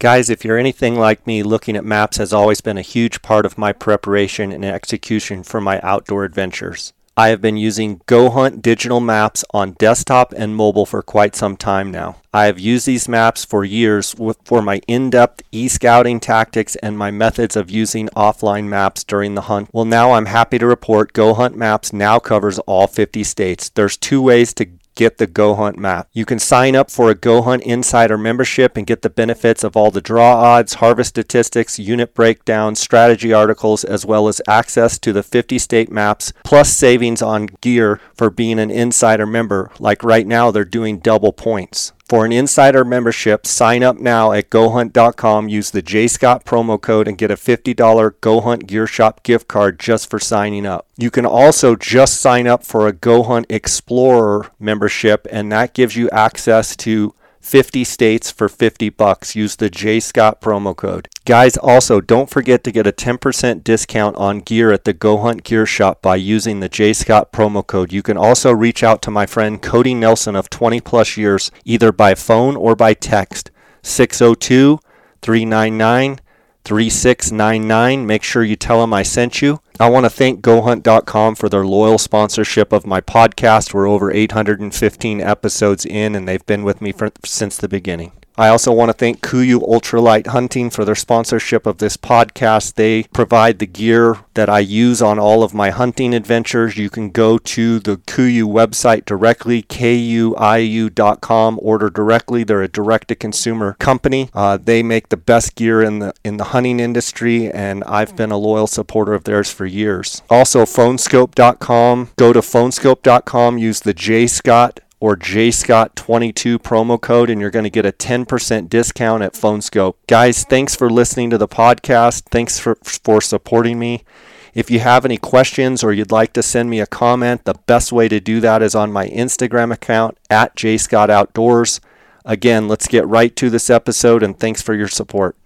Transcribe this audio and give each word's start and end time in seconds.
Guys, 0.00 0.30
if 0.30 0.46
you're 0.46 0.56
anything 0.56 0.98
like 0.98 1.26
me, 1.26 1.42
looking 1.42 1.76
at 1.76 1.84
maps 1.84 2.16
has 2.16 2.32
always 2.32 2.62
been 2.62 2.78
a 2.78 2.82
huge 2.82 3.20
part 3.20 3.44
of 3.44 3.58
my 3.58 3.70
preparation 3.70 4.50
and 4.50 4.64
execution 4.64 5.42
for 5.42 5.60
my 5.60 5.78
outdoor 5.82 6.24
adventures. 6.24 6.94
I 7.18 7.28
have 7.28 7.42
been 7.42 7.58
using 7.58 7.98
GoHunt 8.06 8.62
digital 8.62 9.00
maps 9.00 9.44
on 9.52 9.72
desktop 9.72 10.32
and 10.32 10.56
mobile 10.56 10.86
for 10.86 11.02
quite 11.02 11.36
some 11.36 11.54
time 11.54 11.90
now. 11.90 12.16
I 12.32 12.46
have 12.46 12.58
used 12.58 12.86
these 12.86 13.10
maps 13.10 13.44
for 13.44 13.62
years 13.62 14.14
for 14.42 14.62
my 14.62 14.80
in 14.88 15.10
depth 15.10 15.42
e 15.52 15.68
scouting 15.68 16.18
tactics 16.18 16.76
and 16.76 16.96
my 16.96 17.10
methods 17.10 17.54
of 17.54 17.70
using 17.70 18.08
offline 18.16 18.68
maps 18.68 19.04
during 19.04 19.34
the 19.34 19.42
hunt. 19.42 19.68
Well, 19.70 19.84
now 19.84 20.12
I'm 20.12 20.26
happy 20.26 20.58
to 20.60 20.66
report 20.66 21.12
GoHunt 21.12 21.56
Maps 21.56 21.92
now 21.92 22.18
covers 22.18 22.58
all 22.60 22.86
50 22.86 23.22
states. 23.22 23.68
There's 23.68 23.98
two 23.98 24.22
ways 24.22 24.54
to 24.54 24.66
get 25.00 25.16
the 25.16 25.26
Go 25.26 25.54
Hunt 25.54 25.78
map. 25.78 26.10
You 26.12 26.26
can 26.26 26.38
sign 26.38 26.76
up 26.76 26.90
for 26.90 27.08
a 27.08 27.14
Go 27.14 27.40
Hunt 27.40 27.62
Insider 27.62 28.18
membership 28.18 28.76
and 28.76 28.86
get 28.86 29.00
the 29.00 29.08
benefits 29.08 29.64
of 29.64 29.74
all 29.74 29.90
the 29.90 30.02
draw 30.02 30.34
odds, 30.34 30.74
harvest 30.74 31.08
statistics, 31.08 31.78
unit 31.78 32.12
breakdowns, 32.12 32.80
strategy 32.80 33.32
articles, 33.32 33.82
as 33.82 34.04
well 34.04 34.28
as 34.28 34.42
access 34.46 34.98
to 34.98 35.14
the 35.14 35.22
50 35.22 35.58
state 35.58 35.90
maps, 35.90 36.34
plus 36.44 36.70
savings 36.74 37.22
on 37.22 37.46
gear 37.62 37.98
for 38.14 38.28
being 38.28 38.58
an 38.58 38.70
insider 38.70 39.24
member. 39.24 39.70
Like 39.78 40.04
right 40.04 40.26
now, 40.26 40.50
they're 40.50 40.66
doing 40.66 40.98
double 40.98 41.32
points. 41.32 41.94
For 42.10 42.24
an 42.24 42.32
insider 42.32 42.84
membership, 42.84 43.46
sign 43.46 43.84
up 43.84 44.00
now 44.00 44.32
at 44.32 44.50
GoHunt.com, 44.50 45.48
use 45.48 45.70
the 45.70 45.80
JScott 45.80 46.42
promo 46.42 46.80
code, 46.80 47.06
and 47.06 47.16
get 47.16 47.30
a 47.30 47.36
$50 47.36 47.72
GoHunt 47.76 48.66
Gear 48.66 48.88
Shop 48.88 49.22
gift 49.22 49.46
card 49.46 49.78
just 49.78 50.10
for 50.10 50.18
signing 50.18 50.66
up. 50.66 50.88
You 50.96 51.12
can 51.12 51.24
also 51.24 51.76
just 51.76 52.20
sign 52.20 52.48
up 52.48 52.64
for 52.64 52.88
a 52.88 52.92
GoHunt 52.92 53.46
Explorer 53.48 54.50
membership, 54.58 55.24
and 55.30 55.52
that 55.52 55.72
gives 55.72 55.94
you 55.94 56.10
access 56.10 56.74
to 56.78 57.14
50 57.40 57.84
states 57.84 58.30
for 58.30 58.48
50 58.48 58.90
bucks. 58.90 59.34
Use 59.34 59.56
the 59.56 59.70
J 59.70 59.98
Scott 59.98 60.40
promo 60.40 60.76
code. 60.76 61.08
Guys, 61.24 61.56
also 61.56 62.00
don't 62.00 62.30
forget 62.30 62.62
to 62.64 62.70
get 62.70 62.86
a 62.86 62.92
10% 62.92 63.64
discount 63.64 64.16
on 64.16 64.40
gear 64.40 64.70
at 64.70 64.84
the 64.84 64.92
Go 64.92 65.18
Hunt 65.18 65.42
Gear 65.42 65.66
Shop 65.66 66.02
by 66.02 66.16
using 66.16 66.60
the 66.60 66.68
J 66.68 66.92
Scott 66.92 67.32
promo 67.32 67.66
code. 67.66 67.92
You 67.92 68.02
can 68.02 68.16
also 68.16 68.52
reach 68.52 68.84
out 68.84 69.02
to 69.02 69.10
my 69.10 69.26
friend 69.26 69.60
Cody 69.60 69.94
Nelson 69.94 70.36
of 70.36 70.50
20 70.50 70.80
plus 70.80 71.16
years 71.16 71.50
either 71.64 71.90
by 71.90 72.14
phone 72.14 72.56
or 72.56 72.76
by 72.76 72.94
text. 72.94 73.50
602 73.82 74.78
399 75.22 76.19
3699. 76.64 78.06
Make 78.06 78.22
sure 78.22 78.44
you 78.44 78.56
tell 78.56 78.80
them 78.80 78.92
I 78.94 79.02
sent 79.02 79.42
you. 79.42 79.60
I 79.78 79.88
want 79.88 80.04
to 80.04 80.10
thank 80.10 80.42
GoHunt.com 80.42 81.34
for 81.34 81.48
their 81.48 81.64
loyal 81.64 81.98
sponsorship 81.98 82.72
of 82.72 82.86
my 82.86 83.00
podcast. 83.00 83.72
We're 83.72 83.88
over 83.88 84.12
815 84.12 85.20
episodes 85.20 85.86
in, 85.86 86.14
and 86.14 86.28
they've 86.28 86.44
been 86.44 86.62
with 86.62 86.80
me 86.80 86.92
for, 86.92 87.10
since 87.24 87.56
the 87.56 87.68
beginning. 87.68 88.12
I 88.40 88.48
also 88.48 88.72
want 88.72 88.88
to 88.88 88.94
thank 88.94 89.20
Kuiu 89.20 89.60
Ultralight 89.60 90.28
Hunting 90.28 90.70
for 90.70 90.86
their 90.86 90.94
sponsorship 90.94 91.66
of 91.66 91.76
this 91.76 91.98
podcast. 91.98 92.76
They 92.76 93.02
provide 93.02 93.58
the 93.58 93.66
gear 93.66 94.20
that 94.32 94.48
I 94.48 94.60
use 94.60 95.02
on 95.02 95.18
all 95.18 95.42
of 95.42 95.52
my 95.52 95.68
hunting 95.68 96.14
adventures. 96.14 96.78
You 96.78 96.88
can 96.88 97.10
go 97.10 97.36
to 97.36 97.78
the 97.78 97.98
Kuiu 97.98 98.44
website 98.44 99.04
directly, 99.04 99.62
kuiu.com, 99.64 101.58
order 101.60 101.90
directly. 101.90 102.42
They're 102.42 102.62
a 102.62 102.68
direct-to-consumer 102.68 103.76
company. 103.78 104.30
Uh, 104.32 104.56
they 104.56 104.82
make 104.82 105.10
the 105.10 105.18
best 105.18 105.54
gear 105.54 105.82
in 105.82 105.98
the 105.98 106.14
in 106.24 106.38
the 106.38 106.44
hunting 106.44 106.80
industry, 106.80 107.52
and 107.52 107.84
I've 107.84 108.16
been 108.16 108.30
a 108.30 108.38
loyal 108.38 108.66
supporter 108.66 109.12
of 109.12 109.24
theirs 109.24 109.52
for 109.52 109.66
years. 109.66 110.22
Also, 110.30 110.62
phoneskope.com. 110.62 112.08
Go 112.16 112.32
to 112.32 112.40
phoneskope.com. 112.40 113.58
Use 113.58 113.80
the 113.80 113.92
J 113.92 114.26
Scott 114.26 114.80
or 115.00 115.16
JScott22 115.16 116.58
promo 116.58 117.00
code, 117.00 117.30
and 117.30 117.40
you're 117.40 117.50
going 117.50 117.64
to 117.64 117.70
get 117.70 117.86
a 117.86 117.92
10% 117.92 118.68
discount 118.68 119.22
at 119.22 119.32
PhoneSkope. 119.32 119.94
Guys, 120.06 120.44
thanks 120.44 120.76
for 120.76 120.90
listening 120.90 121.30
to 121.30 121.38
the 121.38 121.48
podcast. 121.48 122.24
Thanks 122.30 122.58
for, 122.58 122.76
for 122.84 123.22
supporting 123.22 123.78
me. 123.78 124.04
If 124.52 124.70
you 124.70 124.80
have 124.80 125.04
any 125.04 125.16
questions 125.16 125.82
or 125.82 125.92
you'd 125.92 126.12
like 126.12 126.34
to 126.34 126.42
send 126.42 126.68
me 126.68 126.80
a 126.80 126.86
comment, 126.86 127.44
the 127.44 127.54
best 127.54 127.92
way 127.92 128.08
to 128.08 128.20
do 128.20 128.40
that 128.40 128.62
is 128.62 128.74
on 128.74 128.92
my 128.92 129.08
Instagram 129.08 129.72
account 129.72 130.18
at 130.28 130.54
JScottOutdoors. 130.54 131.80
Again, 132.24 132.68
let's 132.68 132.86
get 132.86 133.06
right 133.06 133.34
to 133.36 133.48
this 133.48 133.70
episode, 133.70 134.22
and 134.22 134.38
thanks 134.38 134.60
for 134.60 134.74
your 134.74 134.88
support. 134.88 135.36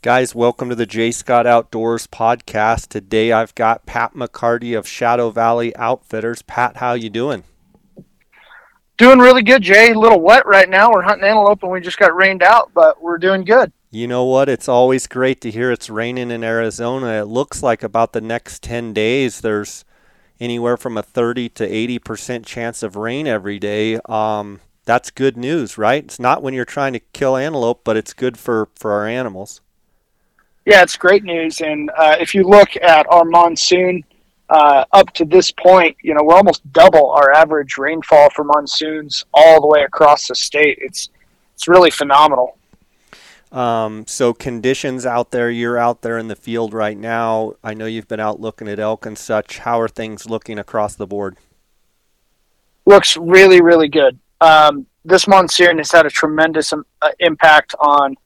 Guys, 0.00 0.34
welcome 0.34 0.68
to 0.68 0.74
the 0.74 0.86
J 0.86 1.10
Scott 1.10 1.46
Outdoors 1.46 2.06
podcast. 2.06 2.88
Today 2.88 3.32
I've 3.32 3.54
got 3.54 3.86
Pat 3.86 4.14
McCarty 4.14 4.76
of 4.78 4.86
Shadow 4.86 5.30
Valley 5.30 5.74
Outfitters. 5.76 6.42
Pat, 6.42 6.76
how 6.76 6.92
you 6.92 7.10
doing? 7.10 7.44
Doing 8.96 9.18
really 9.18 9.42
good, 9.42 9.62
Jay. 9.62 9.90
A 9.90 9.98
little 9.98 10.20
wet 10.20 10.46
right 10.46 10.68
now. 10.68 10.92
We're 10.92 11.02
hunting 11.02 11.28
antelope 11.28 11.62
and 11.62 11.72
we 11.72 11.80
just 11.80 11.98
got 11.98 12.14
rained 12.14 12.42
out, 12.42 12.70
but 12.74 13.02
we're 13.02 13.18
doing 13.18 13.44
good. 13.44 13.72
You 13.90 14.06
know 14.06 14.24
what? 14.24 14.48
It's 14.48 14.68
always 14.68 15.06
great 15.06 15.40
to 15.40 15.50
hear 15.50 15.72
it's 15.72 15.90
raining 15.90 16.30
in 16.30 16.44
Arizona. 16.44 17.20
It 17.20 17.26
looks 17.26 17.62
like 17.62 17.82
about 17.82 18.12
the 18.12 18.20
next 18.20 18.62
10 18.62 18.92
days 18.92 19.40
there's 19.40 19.84
anywhere 20.38 20.76
from 20.76 20.96
a 20.96 21.02
30 21.02 21.48
to 21.50 21.68
80% 21.68 22.46
chance 22.46 22.82
of 22.82 22.94
rain 22.94 23.26
every 23.26 23.58
day. 23.58 23.98
Um, 24.08 24.60
that's 24.84 25.10
good 25.10 25.36
news, 25.36 25.76
right? 25.76 26.04
It's 26.04 26.20
not 26.20 26.42
when 26.42 26.54
you're 26.54 26.64
trying 26.64 26.92
to 26.92 27.00
kill 27.00 27.36
antelope, 27.36 27.82
but 27.84 27.96
it's 27.96 28.12
good 28.12 28.36
for, 28.36 28.68
for 28.76 28.92
our 28.92 29.06
animals. 29.06 29.60
Yeah, 30.66 30.82
it's 30.82 30.96
great 30.96 31.24
news. 31.24 31.60
And 31.60 31.90
uh, 31.96 32.16
if 32.20 32.34
you 32.34 32.44
look 32.44 32.76
at 32.76 33.06
our 33.10 33.24
monsoon, 33.24 34.04
uh, 34.50 34.84
up 34.92 35.12
to 35.14 35.24
this 35.24 35.50
point, 35.50 35.96
you 36.02 36.14
know, 36.14 36.22
we're 36.22 36.36
almost 36.36 36.70
double 36.72 37.10
our 37.12 37.32
average 37.32 37.78
rainfall 37.78 38.30
for 38.30 38.44
monsoons 38.44 39.24
all 39.32 39.60
the 39.60 39.66
way 39.66 39.82
across 39.82 40.28
the 40.28 40.34
state. 40.34 40.78
It's 40.80 41.08
it's 41.54 41.68
really 41.68 41.90
phenomenal. 41.90 42.58
Um, 43.52 44.04
so 44.08 44.34
conditions 44.34 45.06
out 45.06 45.30
there, 45.30 45.48
you're 45.48 45.78
out 45.78 46.02
there 46.02 46.18
in 46.18 46.26
the 46.26 46.34
field 46.34 46.74
right 46.74 46.98
now. 46.98 47.54
I 47.62 47.72
know 47.72 47.86
you've 47.86 48.08
been 48.08 48.18
out 48.18 48.40
looking 48.40 48.66
at 48.66 48.80
elk 48.80 49.06
and 49.06 49.16
such. 49.16 49.58
How 49.58 49.80
are 49.80 49.86
things 49.88 50.28
looking 50.28 50.58
across 50.58 50.96
the 50.96 51.06
board? 51.06 51.36
Looks 52.84 53.16
really, 53.16 53.60
really 53.60 53.88
good. 53.88 54.18
Um, 54.40 54.86
this 55.04 55.28
monsoon 55.28 55.78
has 55.78 55.92
had 55.92 56.04
a 56.04 56.10
tremendous 56.10 56.72
um, 56.72 56.84
uh, 57.00 57.12
impact 57.20 57.76
on, 57.78 58.16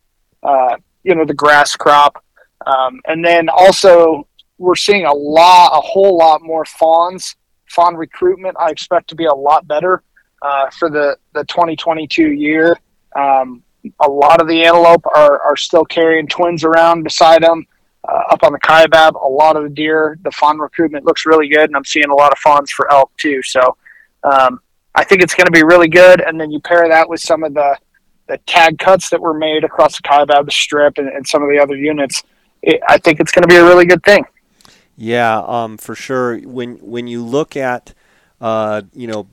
uh, 0.43 0.77
you 1.05 1.15
know, 1.15 1.27
the 1.27 1.35
grass 1.35 1.77
crop. 1.77 2.25
Um, 2.67 3.01
and 3.07 3.23
then 3.23 3.51
also 3.51 4.27
we're 4.59 4.75
seeing 4.75 5.05
a 5.05 5.13
lot, 5.13 5.71
a 5.73 5.81
whole 5.81 6.17
lot 6.17 6.43
more 6.43 6.65
fawns. 6.65 7.37
Fawn 7.71 7.97
recruitment, 7.97 8.57
I 8.59 8.71
expect 8.71 9.09
to 9.09 9.15
be 9.15 9.27
a 9.27 9.35
lot 9.35 9.67
better 9.69 10.03
uh, 10.43 10.71
for 10.79 10.91
the, 10.91 11.17
the 11.35 11.45
2022 11.45 12.33
year. 12.33 12.79
Um, 13.15 13.63
a 14.01 14.09
lot 14.09 14.41
of 14.41 14.49
the 14.49 14.65
antelope 14.65 15.05
are, 15.15 15.41
are 15.43 15.57
still 15.57 15.85
carrying 15.85 16.27
twins 16.27 16.65
around 16.65 17.03
beside 17.03 17.43
them. 17.43 17.67
Uh, 18.09 18.23
up 18.31 18.43
on 18.43 18.53
the 18.53 18.61
Kaibab, 18.61 19.23
a 19.23 19.29
lot 19.29 19.57
of 19.57 19.65
the 19.65 19.69
deer, 19.69 20.19
the 20.23 20.31
fawn 20.31 20.59
recruitment 20.59 21.05
looks 21.05 21.27
really 21.27 21.49
good, 21.49 21.69
and 21.69 21.77
I'm 21.77 21.85
seeing 21.85 22.09
a 22.09 22.15
lot 22.15 22.33
of 22.33 22.39
fawns 22.39 22.71
for 22.71 22.91
elk 22.91 23.11
too. 23.19 23.43
So 23.43 23.77
um, 24.25 24.61
I 24.95 25.05
think 25.05 25.23
it's 25.23 25.35
going 25.35 25.47
to 25.47 25.53
be 25.53 25.63
really 25.63 25.89
good. 25.89 26.21
And 26.21 26.41
then 26.41 26.51
you 26.51 26.61
pair 26.61 26.89
that 26.89 27.09
with 27.09 27.21
some 27.21 27.43
of 27.45 27.55
the 27.55 27.77
the 28.29 28.39
tag 28.47 28.79
cuts 28.79 29.09
that 29.09 29.21
were 29.21 29.33
made 29.33 29.65
across 29.65 29.97
the 29.97 30.03
Kaibab, 30.03 30.53
strip, 30.53 30.99
and, 30.99 31.09
and 31.09 31.27
some 31.27 31.43
of 31.43 31.49
the 31.49 31.59
other 31.59 31.75
units. 31.75 32.23
It, 32.63 32.81
I 32.87 32.99
think 32.99 33.21
it's 33.21 33.33
going 33.33 33.43
to 33.43 33.49
be 33.49 33.57
a 33.57 33.65
really 33.65 33.87
good 33.87 34.03
thing. 34.05 34.25
Yeah, 35.01 35.39
um, 35.47 35.79
for 35.79 35.95
sure. 35.95 36.39
When 36.41 36.75
when 36.79 37.07
you 37.07 37.25
look 37.25 37.57
at, 37.57 37.95
uh, 38.41 38.83
you 38.93 39.07
know, 39.07 39.29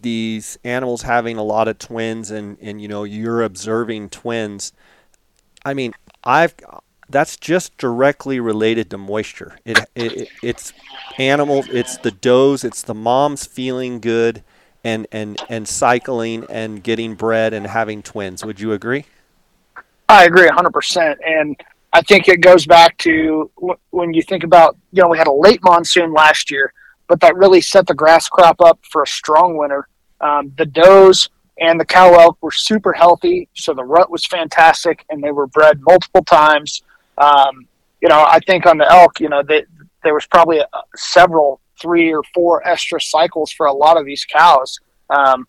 these 0.00 0.58
animals 0.64 1.02
having 1.02 1.36
a 1.36 1.42
lot 1.42 1.68
of 1.68 1.78
twins, 1.78 2.30
and 2.30 2.56
and 2.62 2.80
you 2.80 2.88
know 2.88 3.04
you're 3.04 3.42
observing 3.42 4.08
twins. 4.08 4.72
I 5.66 5.74
mean, 5.74 5.92
I've 6.24 6.54
that's 7.10 7.36
just 7.36 7.76
directly 7.76 8.40
related 8.40 8.88
to 8.90 8.96
moisture. 8.96 9.58
It, 9.66 9.80
it 9.94 10.28
it's 10.42 10.72
animals. 11.18 11.68
It's 11.68 11.98
the 11.98 12.10
does. 12.10 12.64
It's 12.64 12.82
the 12.82 12.94
moms 12.94 13.44
feeling 13.44 14.00
good, 14.00 14.42
and 14.82 15.06
and 15.12 15.38
and 15.50 15.68
cycling 15.68 16.46
and 16.48 16.82
getting 16.82 17.16
bred 17.16 17.52
and 17.52 17.66
having 17.66 18.02
twins. 18.02 18.42
Would 18.46 18.60
you 18.60 18.72
agree? 18.72 19.04
I 20.08 20.24
agree 20.24 20.48
100%. 20.48 21.16
And 21.26 21.60
I 21.94 22.02
think 22.02 22.26
it 22.26 22.40
goes 22.40 22.66
back 22.66 22.98
to 22.98 23.50
when 23.90 24.12
you 24.12 24.22
think 24.22 24.42
about, 24.42 24.76
you 24.90 25.00
know, 25.00 25.08
we 25.08 25.16
had 25.16 25.28
a 25.28 25.32
late 25.32 25.60
monsoon 25.62 26.12
last 26.12 26.50
year, 26.50 26.74
but 27.08 27.20
that 27.20 27.36
really 27.36 27.60
set 27.60 27.86
the 27.86 27.94
grass 27.94 28.28
crop 28.28 28.60
up 28.60 28.80
for 28.90 29.04
a 29.04 29.06
strong 29.06 29.56
winter. 29.56 29.86
Um, 30.20 30.52
the 30.58 30.66
does 30.66 31.30
and 31.60 31.78
the 31.78 31.84
cow 31.84 32.12
elk 32.14 32.36
were 32.40 32.50
super 32.50 32.92
healthy, 32.92 33.48
so 33.54 33.74
the 33.74 33.84
rut 33.84 34.10
was 34.10 34.26
fantastic, 34.26 35.04
and 35.08 35.22
they 35.22 35.30
were 35.30 35.46
bred 35.46 35.80
multiple 35.82 36.24
times. 36.24 36.82
Um, 37.16 37.68
you 38.02 38.08
know, 38.08 38.24
I 38.28 38.40
think 38.40 38.66
on 38.66 38.76
the 38.76 38.90
elk, 38.90 39.20
you 39.20 39.28
know, 39.28 39.44
they, 39.44 39.64
there 40.02 40.14
was 40.14 40.26
probably 40.26 40.58
a, 40.58 40.66
several, 40.96 41.60
three 41.80 42.12
or 42.12 42.22
four 42.34 42.66
extra 42.66 43.00
cycles 43.00 43.52
for 43.52 43.66
a 43.66 43.72
lot 43.72 43.96
of 43.96 44.04
these 44.04 44.24
cows. 44.24 44.80
Um, 45.10 45.46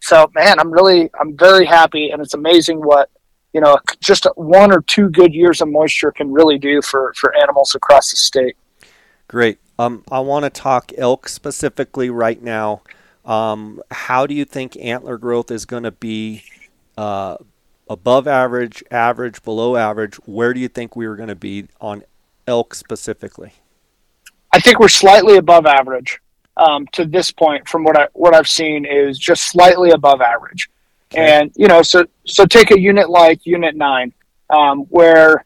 so, 0.00 0.30
man, 0.32 0.60
I'm 0.60 0.70
really, 0.70 1.10
I'm 1.20 1.36
very 1.36 1.66
happy, 1.66 2.10
and 2.10 2.22
it's 2.22 2.34
amazing 2.34 2.78
what 2.78 3.10
you 3.52 3.60
know, 3.60 3.78
just 4.00 4.26
one 4.36 4.72
or 4.72 4.82
two 4.82 5.08
good 5.08 5.34
years 5.34 5.60
of 5.60 5.68
moisture 5.68 6.12
can 6.12 6.30
really 6.32 6.58
do 6.58 6.82
for, 6.82 7.12
for 7.14 7.34
animals 7.36 7.74
across 7.74 8.10
the 8.10 8.16
state. 8.16 8.56
Great. 9.26 9.58
Um, 9.78 10.04
I 10.10 10.20
want 10.20 10.44
to 10.44 10.50
talk 10.50 10.92
elk 10.96 11.28
specifically 11.28 12.10
right 12.10 12.42
now. 12.42 12.82
Um, 13.24 13.82
how 13.90 14.26
do 14.26 14.34
you 14.34 14.44
think 14.44 14.76
antler 14.76 15.18
growth 15.18 15.50
is 15.50 15.64
going 15.66 15.82
to 15.82 15.90
be 15.90 16.44
uh, 16.96 17.36
above 17.88 18.26
average, 18.26 18.82
average, 18.90 19.42
below 19.42 19.76
average. 19.76 20.16
Where 20.26 20.52
do 20.52 20.60
you 20.60 20.68
think 20.68 20.96
we 20.96 21.06
are 21.06 21.16
going 21.16 21.28
to 21.28 21.34
be 21.34 21.68
on 21.80 22.02
elk 22.46 22.74
specifically? 22.74 23.52
I 24.52 24.60
think 24.60 24.78
we're 24.78 24.88
slightly 24.88 25.36
above 25.36 25.66
average 25.66 26.20
um, 26.56 26.86
to 26.92 27.04
this 27.04 27.30
point. 27.30 27.68
From 27.68 27.84
what 27.84 27.96
I 27.96 28.08
what 28.12 28.34
I've 28.34 28.48
seen 28.48 28.84
is 28.84 29.18
just 29.18 29.44
slightly 29.44 29.90
above 29.90 30.20
average. 30.20 30.70
And 31.14 31.50
you 31.56 31.68
know, 31.68 31.82
so 31.82 32.04
so 32.26 32.44
take 32.44 32.70
a 32.70 32.78
unit 32.78 33.08
like 33.08 33.46
Unit 33.46 33.76
Nine, 33.76 34.12
um, 34.50 34.80
where 34.90 35.44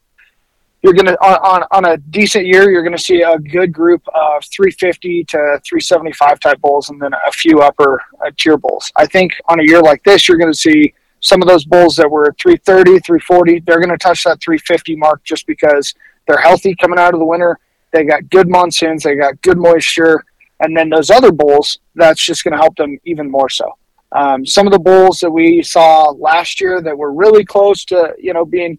you're 0.82 0.92
to 0.92 1.14
on, 1.20 1.64
on 1.70 1.84
a 1.84 1.96
decent 1.96 2.44
year 2.44 2.70
you're 2.70 2.82
to 2.96 3.02
see 3.02 3.22
a 3.22 3.38
good 3.38 3.72
group 3.72 4.02
of 4.08 4.44
350 4.44 5.24
to 5.24 5.38
375 5.64 6.40
type 6.40 6.60
bulls 6.60 6.90
and 6.90 7.00
then 7.00 7.12
a 7.12 7.32
few 7.32 7.60
upper 7.60 8.02
uh, 8.24 8.30
tier 8.36 8.56
bulls. 8.56 8.90
I 8.96 9.06
think 9.06 9.32
on 9.48 9.60
a 9.60 9.62
year 9.62 9.80
like 9.80 10.02
this 10.02 10.28
you're 10.28 10.38
to 10.52 10.58
see 10.58 10.92
some 11.20 11.40
of 11.40 11.46
those 11.46 11.64
bulls 11.64 11.94
that 11.96 12.10
were 12.10 12.34
330 12.40 12.98
340 12.98 13.60
they're 13.60 13.78
to 13.90 13.96
touch 13.96 14.24
that 14.24 14.40
350 14.40 14.96
mark 14.96 15.22
just 15.22 15.46
because 15.46 15.94
they're 16.26 16.40
healthy 16.40 16.74
coming 16.74 16.98
out 16.98 17.14
of 17.14 17.20
the 17.20 17.26
winter. 17.26 17.58
They 17.92 18.04
got 18.04 18.28
good 18.30 18.48
monsoons 18.48 19.04
they 19.04 19.14
got 19.14 19.40
good 19.42 19.58
moisture 19.58 20.24
and 20.60 20.76
then 20.76 20.88
those 20.88 21.10
other 21.10 21.30
bulls 21.30 21.78
that's 21.94 22.24
just 22.24 22.42
going 22.42 22.52
to 22.52 22.58
help 22.58 22.74
them 22.76 22.98
even 23.04 23.30
more 23.30 23.48
so 23.48 23.72
um, 24.14 24.44
some 24.44 24.66
of 24.66 24.72
the 24.72 24.78
bulls 24.78 25.20
that 25.20 25.30
we 25.30 25.62
saw 25.62 26.10
last 26.10 26.60
year 26.60 26.80
that 26.82 26.96
were 26.96 27.12
really 27.12 27.44
close 27.44 27.84
to 27.86 28.14
you 28.18 28.32
know 28.32 28.44
being 28.44 28.78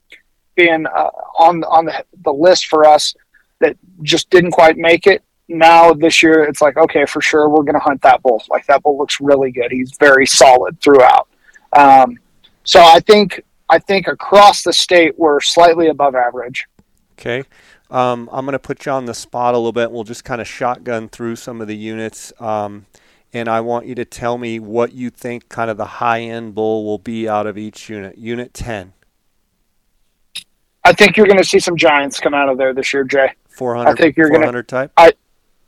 being 0.56 0.86
uh, 0.86 1.10
on 1.40 1.64
on 1.64 1.86
the, 1.86 2.06
the 2.24 2.32
list 2.32 2.68
for 2.68 2.86
us 2.86 3.16
that 3.60 3.76
just 4.02 4.30
didn't 4.30 4.52
quite 4.52 4.78
make 4.78 5.08
it. 5.08 5.24
Now 5.48 5.94
this 5.94 6.24
year, 6.24 6.44
it's 6.44 6.62
like 6.62 6.78
okay, 6.78 7.06
for 7.06 7.22
sure, 7.22 7.50
we're 7.50 7.64
going 7.64 7.74
to 7.74 7.80
hunt 7.80 8.02
that 8.04 8.22
bull. 8.22 8.44
Like 8.50 8.66
that 8.68 8.84
bull 8.84 8.98
looks 8.98 9.20
really 9.20 9.52
good. 9.52 9.72
He's 9.72 9.96
very 10.00 10.26
solid 10.26 10.80
throughout. 10.82 11.28
Um, 11.74 12.20
so 12.64 12.82
I 12.82 13.00
think 13.00 13.42
I 13.70 13.80
think 13.80 14.08
across 14.08 14.64
the 14.64 14.74
state 14.74 15.18
we're 15.18 15.40
slightly 15.40 15.88
above 15.88 16.16
average. 16.16 16.68
Okay. 17.14 17.44
Um, 17.90 18.28
I'm 18.32 18.46
going 18.46 18.54
to 18.54 18.60
put 18.60 18.86
you 18.86 18.92
on 18.92 19.06
the 19.06 19.14
spot 19.14 19.54
a 19.54 19.58
little 19.58 19.72
bit. 19.72 19.92
We'll 19.92 20.04
just 20.04 20.24
kind 20.24 20.42
of 20.42 20.48
shotgun 20.48 21.10
through 21.10 21.36
some 21.36 21.62
of 21.62 21.68
the 21.68 21.76
units. 21.76 22.34
Um, 22.40 22.88
and 23.34 23.50
I 23.50 23.62
want 23.62 23.88
you 23.88 23.96
to 23.96 24.06
tell 24.06 24.38
me 24.38 24.60
what 24.60 24.94
you 24.94 25.10
think 25.10 25.50
kind 25.50 25.70
of 25.70 25.78
the 25.78 25.86
high 25.86 26.22
end 26.22 26.54
bull 26.54 26.86
will 26.86 27.00
be 27.00 27.28
out 27.28 27.48
of 27.48 27.58
each 27.58 27.90
unit. 27.90 28.18
Unit 28.18 28.54
10. 28.54 28.94
I 30.86 30.94
think 30.94 31.18
you're 31.18 31.26
going 31.26 31.40
to 31.40 31.46
see 31.46 31.60
some 31.60 31.76
giants 31.76 32.20
come 32.20 32.34
out 32.34 32.50
of 32.50 32.58
there 32.58 32.74
this 32.74 32.94
year, 32.94 33.04
Jay. 33.04 33.32
400. 33.50 33.90
I 33.90 33.96
think 33.96 34.18
you're 34.18 34.30
going 34.30 34.52
to 34.52 34.64
type. 34.64 34.92
I 34.98 35.14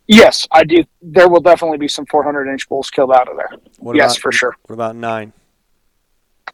yes, 0.07 0.47
I 0.51 0.63
do. 0.63 0.83
There 1.01 1.27
will 1.27 1.41
definitely 1.41 1.77
be 1.77 1.88
some 1.88 2.06
400 2.06 2.47
inch 2.47 2.69
bulls 2.69 2.89
killed 2.89 3.12
out 3.12 3.29
of 3.29 3.38
there. 3.38 3.50
What 3.79 3.95
yes, 3.95 4.13
about, 4.13 4.21
for 4.21 4.31
sure. 4.31 4.56
What 4.68 4.73
about 4.73 4.95
nine? 4.95 5.33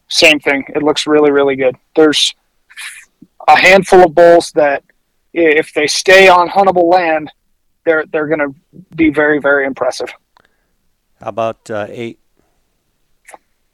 Same 0.08 0.40
thing. 0.40 0.64
It 0.70 0.84
looks 0.84 1.08
really, 1.08 1.32
really 1.32 1.56
good. 1.56 1.76
There's 1.96 2.34
a 3.48 3.58
handful 3.58 4.04
of 4.04 4.14
bulls 4.14 4.52
that, 4.54 4.84
if 5.34 5.74
they 5.74 5.88
stay 5.88 6.28
on 6.28 6.50
huntable 6.50 6.92
land, 6.92 7.32
they're 7.86 8.06
they're 8.06 8.28
going 8.28 8.40
to 8.40 8.54
be 8.96 9.10
very, 9.10 9.40
very 9.40 9.66
impressive. 9.66 10.10
About 11.22 11.70
uh, 11.70 11.88
eight? 11.90 12.20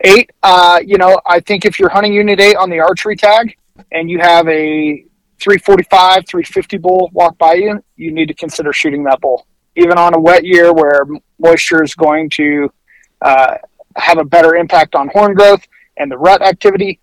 Eight. 0.02 0.32
Uh, 0.44 0.80
you 0.86 0.98
know, 0.98 1.20
I 1.26 1.40
think 1.40 1.66
if 1.66 1.80
you're 1.80 1.90
hunting 1.90 2.14
unit 2.14 2.40
eight 2.40 2.56
on 2.56 2.70
the 2.70 2.80
archery 2.80 3.16
tag, 3.16 3.56
and 3.92 4.10
you 4.10 4.20
have 4.20 4.48
a 4.48 5.06
345, 5.40 6.26
350 6.28 6.78
bull 6.78 7.10
walk 7.14 7.38
by 7.38 7.54
you, 7.54 7.84
you 7.96 8.12
need 8.12 8.28
to 8.28 8.34
consider 8.34 8.74
shooting 8.74 9.04
that 9.04 9.22
bull. 9.22 9.46
Even 9.76 9.98
on 9.98 10.14
a 10.16 10.20
wet 10.20 10.44
year 10.44 10.74
where 10.74 11.06
moisture 11.40 11.84
is 11.84 11.94
going 11.94 12.30
to 12.32 12.72
uh, 13.22 13.56
have 13.96 14.18
a 14.18 14.24
better 14.24 14.56
impact 14.56 14.96
on 14.96 15.10
horn 15.10 15.34
growth 15.34 15.66
and 15.98 16.12
the 16.12 16.18
rut 16.18 16.42
activity, 16.42 17.00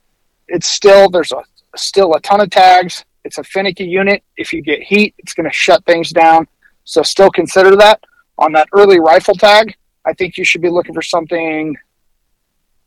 it's 0.49 0.67
still 0.67 1.09
there's 1.09 1.33
a 1.33 1.43
still 1.77 2.15
a 2.15 2.21
ton 2.21 2.41
of 2.41 2.51
tags. 2.51 3.05
It's 3.25 3.39
a 3.39 3.45
finicky 3.45 3.87
unit. 3.87 4.23
If 4.37 4.53
you 4.53 4.63
get 4.63 4.83
heat, 4.83 5.15
it's 5.19 5.33
going 5.33 5.49
to 5.49 5.53
shut 5.55 5.85
things 5.87 6.11
down. 6.11 6.47
So 6.85 7.03
still 7.03 7.31
consider 7.31 7.75
that 7.77 8.03
on 8.37 8.53
that 8.53 8.69
early 8.73 9.01
rifle 9.01 9.35
tag. 9.35 9.75
I 10.07 10.13
think 10.13 10.37
you 10.37 10.45
should 10.45 10.61
be 10.61 10.71
looking 10.71 10.95
for 10.95 11.03
something 11.03 11.77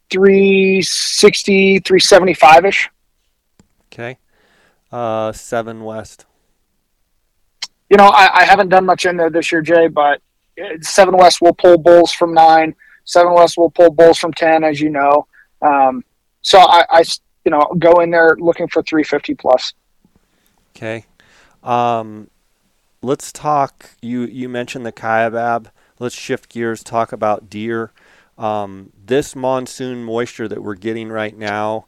360, 0.09 1.79
375 1.79 2.65
ish. 2.65 2.89
Okay. 3.91 4.17
Uh, 4.91 5.31
seven 5.31 5.83
West. 5.83 6.25
You 7.89 7.97
know, 7.97 8.07
I, 8.07 8.41
I 8.41 8.45
haven't 8.45 8.69
done 8.69 8.85
much 8.85 9.05
in 9.05 9.17
there 9.17 9.29
this 9.29 9.51
year, 9.51 9.61
Jay, 9.61 9.87
but 9.87 10.21
seven 10.81 11.17
West 11.17 11.41
will 11.41 11.53
pull 11.53 11.77
bulls 11.77 12.11
from 12.11 12.33
nine. 12.33 12.75
Seven 13.05 13.33
West 13.33 13.57
will 13.57 13.69
pull 13.69 13.91
bulls 13.91 14.17
from 14.17 14.33
ten, 14.33 14.63
as 14.63 14.81
you 14.81 14.89
know. 14.89 15.27
Um, 15.61 16.03
so 16.41 16.59
I, 16.59 16.85
I, 16.89 17.03
you 17.45 17.51
know, 17.51 17.65
go 17.79 17.99
in 18.01 18.11
there 18.11 18.35
looking 18.39 18.67
for 18.67 18.83
350 18.83 19.35
plus. 19.35 19.73
Okay. 20.75 21.05
Um, 21.63 22.29
let's 23.01 23.31
talk. 23.31 23.91
You 24.01 24.21
you 24.21 24.47
mentioned 24.49 24.85
the 24.85 24.91
Kaibab. 24.91 25.67
Let's 25.99 26.15
shift 26.15 26.49
gears. 26.49 26.83
Talk 26.83 27.11
about 27.11 27.49
deer. 27.49 27.91
Um, 28.37 28.91
this 29.03 29.35
monsoon 29.35 30.03
moisture 30.03 30.47
that 30.47 30.61
we're 30.61 30.75
getting 30.75 31.09
right 31.09 31.35
now 31.35 31.85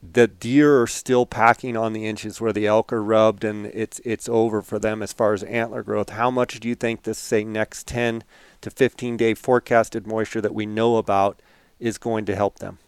the 0.00 0.28
deer 0.28 0.80
are 0.80 0.86
still 0.86 1.26
packing 1.26 1.76
on 1.76 1.92
the 1.92 2.06
inches 2.06 2.40
where 2.40 2.52
the 2.52 2.66
elk 2.66 2.92
are 2.92 3.02
rubbed 3.02 3.42
and 3.42 3.66
it's 3.66 4.00
it's 4.04 4.28
over 4.28 4.62
for 4.62 4.78
them 4.78 5.02
as 5.02 5.12
far 5.12 5.32
as 5.32 5.42
antler 5.44 5.82
growth. 5.82 6.10
How 6.10 6.30
much 6.30 6.60
do 6.60 6.68
you 6.68 6.74
think 6.74 7.02
this 7.02 7.18
say 7.18 7.44
next 7.44 7.86
10 7.88 8.22
to 8.60 8.70
15 8.70 9.16
day 9.16 9.34
forecasted 9.34 10.06
moisture 10.06 10.40
that 10.40 10.54
we 10.54 10.66
know 10.66 10.96
about 10.96 11.42
is 11.80 11.98
going 11.98 12.24
to 12.26 12.36
help 12.36 12.60
them? 12.60 12.78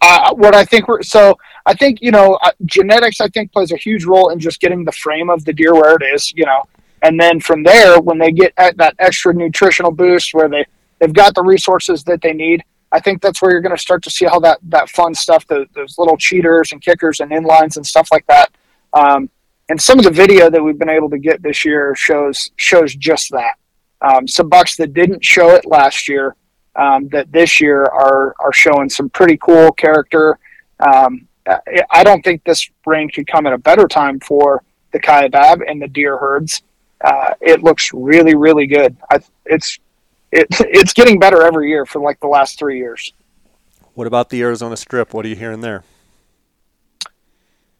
Uh, 0.00 0.34
what 0.34 0.54
I 0.54 0.64
think 0.64 0.88
we're 0.88 1.02
so 1.02 1.38
I 1.64 1.74
think 1.74 2.02
you 2.02 2.10
know 2.10 2.38
uh, 2.42 2.50
genetics 2.64 3.20
I 3.20 3.28
think 3.28 3.52
plays 3.52 3.70
a 3.70 3.76
huge 3.76 4.04
role 4.04 4.30
in 4.30 4.40
just 4.40 4.60
getting 4.60 4.84
the 4.84 4.92
frame 4.92 5.30
of 5.30 5.44
the 5.44 5.52
deer 5.52 5.74
where 5.74 5.94
it 5.94 6.02
is 6.02 6.32
you 6.32 6.44
know 6.44 6.64
and 7.02 7.18
then 7.20 7.40
from 7.40 7.62
there 7.62 8.00
when 8.00 8.18
they 8.18 8.32
get 8.32 8.52
that 8.56 8.94
extra 8.98 9.32
nutritional 9.34 9.90
boost 9.90 10.34
where 10.34 10.48
they 10.48 10.64
they've 10.98 11.12
got 11.12 11.34
the 11.34 11.42
resources 11.42 12.02
that 12.04 12.20
they 12.22 12.32
need 12.32 12.62
I 12.90 13.00
think 13.00 13.20
that's 13.20 13.42
where 13.42 13.50
you're 13.50 13.60
going 13.60 13.76
to 13.76 13.80
start 13.80 14.02
to 14.04 14.10
see 14.10 14.24
how 14.24 14.40
that 14.40 14.58
that 14.64 14.88
fun 14.88 15.14
stuff, 15.14 15.46
the, 15.46 15.66
those 15.74 15.98
little 15.98 16.16
cheaters 16.16 16.72
and 16.72 16.80
kickers 16.80 17.20
and 17.20 17.30
inlines 17.30 17.76
and 17.76 17.86
stuff 17.86 18.08
like 18.10 18.26
that. 18.26 18.50
Um, 18.92 19.28
and 19.68 19.80
some 19.80 19.98
of 19.98 20.04
the 20.04 20.10
video 20.10 20.48
that 20.48 20.62
we've 20.62 20.78
been 20.78 20.88
able 20.88 21.10
to 21.10 21.18
get 21.18 21.42
this 21.42 21.64
year 21.64 21.94
shows 21.94 22.50
shows 22.56 22.94
just 22.94 23.30
that. 23.32 23.54
Um, 24.00 24.26
some 24.26 24.48
bucks 24.48 24.76
that 24.76 24.94
didn't 24.94 25.24
show 25.24 25.50
it 25.50 25.66
last 25.66 26.08
year 26.08 26.36
um, 26.76 27.08
that 27.08 27.30
this 27.30 27.60
year 27.60 27.84
are 27.84 28.34
are 28.40 28.52
showing 28.52 28.88
some 28.88 29.10
pretty 29.10 29.36
cool 29.36 29.72
character. 29.72 30.38
Um, 30.80 31.28
I 31.90 32.04
don't 32.04 32.22
think 32.22 32.44
this 32.44 32.70
rain 32.86 33.08
could 33.08 33.26
come 33.26 33.46
at 33.46 33.52
a 33.52 33.58
better 33.58 33.88
time 33.88 34.20
for 34.20 34.62
the 34.92 35.00
Kaibab 35.00 35.62
and 35.66 35.80
the 35.80 35.88
deer 35.88 36.16
herds. 36.16 36.62
Uh, 37.02 37.34
it 37.40 37.62
looks 37.62 37.92
really, 37.92 38.34
really 38.34 38.66
good. 38.66 38.96
I, 39.10 39.20
it's 39.46 39.78
it, 40.32 40.46
it's 40.60 40.92
getting 40.92 41.18
better 41.18 41.42
every 41.42 41.68
year 41.68 41.86
for 41.86 42.00
like 42.00 42.20
the 42.20 42.26
last 42.26 42.58
three 42.58 42.78
years. 42.78 43.12
What 43.94 44.06
about 44.06 44.30
the 44.30 44.42
Arizona 44.42 44.76
Strip? 44.76 45.12
What 45.12 45.24
are 45.24 45.28
you 45.28 45.36
hearing 45.36 45.60
there? 45.60 45.82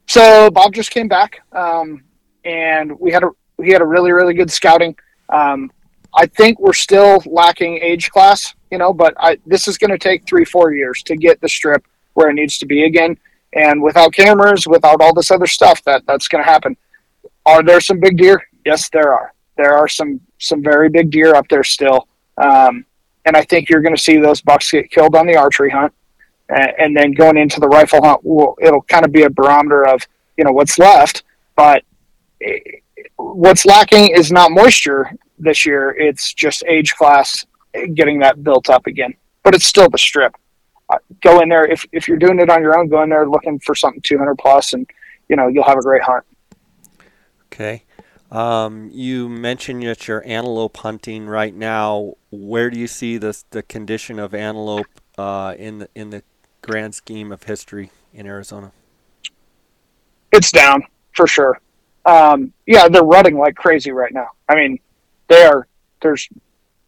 So 0.07 0.51
Bob 0.51 0.73
just 0.73 0.91
came 0.91 1.07
back, 1.07 1.43
um, 1.53 2.03
and 2.45 2.99
we 2.99 3.13
had 3.13 3.23
a 3.23 3.31
we 3.57 3.71
had 3.71 3.83
a 3.83 3.87
really 3.87 4.11
really 4.11 4.35
good 4.35 4.51
scouting. 4.51 4.97
Um, 5.29 5.71
I 6.15 6.27
think 6.27 6.59
we're 6.59 6.73
still 6.73 7.23
lacking 7.27 7.79
age 7.83 8.11
class, 8.11 8.55
you 8.71 8.79
know, 8.79 8.95
but 8.95 9.15
I, 9.19 9.39
this 9.45 9.69
is 9.69 9.77
going 9.77 9.91
to 9.91 9.99
take 9.99 10.27
three 10.27 10.45
four 10.45 10.73
years 10.73 11.03
to 11.05 11.17
get 11.17 11.41
the 11.41 11.49
strip 11.49 11.87
where 12.15 12.31
it 12.31 12.35
needs 12.35 12.59
to 12.59 12.67
be 12.67 12.85
again. 12.85 13.19
And 13.53 13.83
without 13.83 14.13
cameras, 14.13 14.67
without 14.67 15.01
all 15.01 15.15
this 15.15 15.31
other 15.31 15.47
stuff, 15.47 15.85
that 15.85 16.07
that's 16.07 16.27
going 16.27 16.43
to 16.43 16.51
happen. 16.51 16.77
Are 17.47 17.63
there 17.63 17.81
some 17.81 18.01
big 18.01 18.17
deer? 18.17 18.48
Yes, 18.69 18.91
there 18.91 19.15
are. 19.15 19.33
There 19.57 19.73
are 19.73 19.89
some 19.89 20.21
some 20.37 20.63
very 20.63 20.91
big 20.91 21.11
deer 21.11 21.35
up 21.35 21.49
there 21.49 21.65
still. 21.65 22.07
Um, 22.37 22.85
and 23.25 23.35
I 23.35 23.43
think 23.43 23.71
you're 23.71 23.81
going 23.81 23.97
to 23.97 24.03
see 24.03 24.19
those 24.19 24.43
bucks 24.43 24.71
get 24.71 24.91
killed 24.91 25.17
on 25.17 25.27
the 25.27 25.37
archery 25.37 25.71
hunt. 25.71 25.95
And, 26.51 26.73
and 26.79 26.97
then 26.97 27.13
going 27.13 27.39
into 27.39 27.61
the 27.61 27.67
rifle 27.67 28.03
hunt, 28.05 28.23
will, 28.23 28.59
it'll 28.61 28.83
kind 28.83 29.07
of 29.07 29.11
be 29.11 29.23
a 29.23 29.31
barometer 29.31 29.89
of, 29.89 30.07
you 30.37 30.45
know, 30.45 30.53
what's 30.53 30.79
left. 30.79 31.23
But 31.57 31.83
it, 32.41 32.83
what's 33.17 33.65
lacking 33.65 34.11
is 34.11 34.31
not 34.31 34.51
moisture 34.51 35.13
this 35.39 35.65
year. 35.65 35.97
It's 35.99 36.35
just 36.35 36.63
age 36.67 36.95
class 36.95 37.47
getting 37.95 38.19
that 38.19 38.45
built 38.45 38.69
up 38.69 38.87
again. 38.87 39.15
But 39.45 39.55
it's 39.55 39.65
still 39.65 39.89
the 39.89 39.97
strip. 39.97 40.37
Uh, 40.91 40.99
go 41.23 41.41
in 41.41 41.49
there 41.49 41.65
if, 41.65 41.87
if 41.93 42.07
you're 42.07 42.19
doing 42.19 42.39
it 42.39 42.51
on 42.51 42.61
your 42.61 42.79
own. 42.79 42.89
Go 42.89 43.03
in 43.03 43.09
there 43.09 43.27
looking 43.27 43.61
for 43.61 43.75
something 43.75 44.03
200 44.03 44.37
plus, 44.37 44.75
and 44.75 44.87
you 45.31 45.37
know 45.37 45.49
you'll 45.49 45.65
have 45.65 45.79
a 45.79 45.83
great 45.83 46.03
hunt. 46.03 46.25
Okay. 47.47 47.83
Um, 48.31 48.91
you 48.93 49.29
mentioned 49.29 49.83
that 49.85 50.07
you're 50.07 50.23
antelope 50.27 50.77
hunting 50.79 51.27
right 51.27 51.55
now. 51.55 52.15
Where 52.31 52.69
do 52.69 52.79
you 52.79 52.87
see 52.87 53.17
the 53.17 53.43
the 53.51 53.63
condition 53.63 54.19
of 54.19 54.35
antelope 54.35 55.01
uh, 55.17 55.55
in 55.59 55.79
the 55.79 55.89
in 55.95 56.11
the 56.11 56.23
grand 56.61 56.95
scheme 56.95 57.33
of 57.33 57.45
history 57.45 57.91
in 58.13 58.27
Arizona? 58.27 58.73
It's 60.31 60.53
down 60.53 60.83
for 61.15 61.27
sure. 61.27 61.61
Um, 62.05 62.53
yeah, 62.67 62.89
they're 62.89 63.03
rutting 63.03 63.39
like 63.39 63.55
crazy 63.55 63.93
right 63.93 64.13
now. 64.13 64.29
I 64.49 64.55
mean, 64.55 64.79
they 65.29 65.45
are. 65.45 65.67
There's 66.03 66.29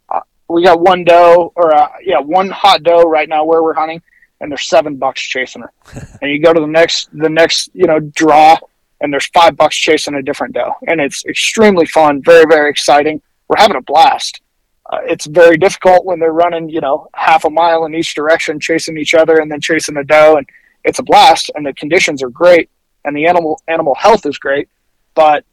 uh, 0.09 0.21
we 0.49 0.65
got 0.65 0.81
one 0.81 1.05
doe 1.05 1.53
or 1.57 1.75
uh, 1.75 1.89
yeah 2.03 2.21
one 2.21 2.51
hot 2.51 2.83
doe 2.83 3.03
right 3.03 3.29
now 3.29 3.45
where 3.45 3.63
we're 3.63 3.75
hunting, 3.75 4.03
and 4.41 4.51
there's 4.51 4.69
seven 4.69 4.97
bucks 4.97 5.23
chasing 5.23 5.63
her. 5.63 5.73
and 6.23 6.31
you 6.31 6.43
go 6.43 6.53
to 6.53 6.61
the 6.61 6.67
next 6.67 7.09
the 7.13 7.31
next 7.31 7.71
you 7.73 7.87
know 7.87 7.99
draw, 7.99 8.57
and 9.01 9.13
there's 9.13 9.27
five 9.27 9.57
bucks 9.57 9.77
chasing 9.77 10.15
a 10.15 10.23
different 10.23 10.55
doe, 10.55 10.73
and 10.87 11.01
it's 11.01 11.25
extremely 11.27 11.87
fun, 11.87 12.23
very 12.23 12.45
very 12.49 12.71
exciting. 12.71 13.21
We're 13.49 13.61
having 13.61 13.77
a 13.77 13.83
blast. 13.83 14.41
Uh, 14.91 14.99
it's 15.05 15.27
very 15.27 15.57
difficult 15.57 16.05
when 16.05 16.19
they're 16.19 16.33
running 16.33 16.69
you 16.69 16.81
know 16.81 17.09
half 17.15 17.45
a 17.45 17.51
mile 17.51 17.85
in 17.85 17.95
each 17.95 18.15
direction, 18.15 18.61
chasing 18.61 18.99
each 18.99 19.15
other, 19.15 19.39
and 19.39 19.51
then 19.51 19.61
chasing 19.61 19.97
a 19.97 20.05
doe, 20.05 20.37
and 20.37 20.49
it's 20.85 20.99
a 20.99 21.03
blast, 21.03 21.51
and 21.55 21.67
the 21.67 21.73
conditions 21.75 22.23
are 22.23 22.31
great, 22.31 22.71
and 23.05 23.17
the 23.17 23.27
animal 23.27 23.61
animal 23.69 23.95
health 23.95 24.27
is 24.27 24.39
great, 24.39 24.69
but 25.15 25.45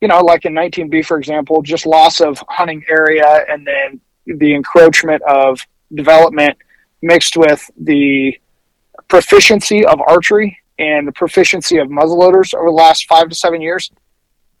you 0.00 0.08
know, 0.08 0.20
like 0.20 0.44
in 0.44 0.52
19B, 0.52 1.06
for 1.06 1.16
example, 1.16 1.62
just 1.62 1.86
loss 1.86 2.20
of 2.20 2.42
hunting 2.50 2.84
area 2.90 3.44
and 3.48 3.66
then 3.66 4.00
the 4.26 4.54
encroachment 4.54 5.22
of 5.22 5.58
development 5.94 6.58
mixed 7.00 7.38
with 7.38 7.70
the 7.78 8.38
proficiency 9.08 9.84
of 9.86 10.00
archery 10.06 10.58
and 10.78 11.06
the 11.06 11.12
proficiency 11.12 11.78
of 11.78 11.88
muzzleloaders 11.88 12.54
over 12.54 12.66
the 12.66 12.72
last 12.72 13.06
five 13.06 13.28
to 13.28 13.34
seven 13.34 13.60
years, 13.60 13.90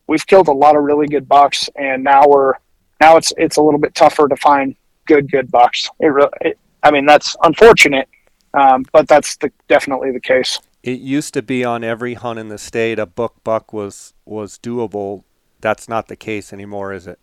we've 0.06 0.26
killed 0.26 0.48
a 0.48 0.52
lot 0.52 0.76
of 0.76 0.82
really 0.82 1.06
good 1.06 1.28
bucks, 1.28 1.68
and 1.76 2.04
now 2.04 2.26
we're 2.26 2.54
now 3.00 3.16
it's 3.16 3.32
it's 3.36 3.56
a 3.56 3.62
little 3.62 3.80
bit 3.80 3.94
tougher 3.94 4.28
to 4.28 4.36
find 4.36 4.76
good 5.06 5.30
good 5.30 5.50
bucks. 5.50 5.88
It, 6.00 6.06
really, 6.06 6.30
it 6.40 6.58
I 6.82 6.90
mean, 6.90 7.06
that's 7.06 7.36
unfortunate, 7.42 8.08
um, 8.52 8.84
but 8.92 9.08
that's 9.08 9.36
the, 9.38 9.50
definitely 9.68 10.12
the 10.12 10.20
case. 10.20 10.60
It 10.82 11.00
used 11.00 11.32
to 11.34 11.42
be 11.42 11.64
on 11.64 11.82
every 11.82 12.14
hunt 12.14 12.38
in 12.38 12.48
the 12.48 12.58
state 12.58 12.98
a 12.98 13.06
book 13.06 13.36
buck 13.42 13.72
was 13.72 14.14
was 14.24 14.58
doable. 14.58 15.24
That's 15.60 15.88
not 15.88 16.08
the 16.08 16.16
case 16.16 16.52
anymore, 16.52 16.92
is 16.92 17.06
it? 17.06 17.18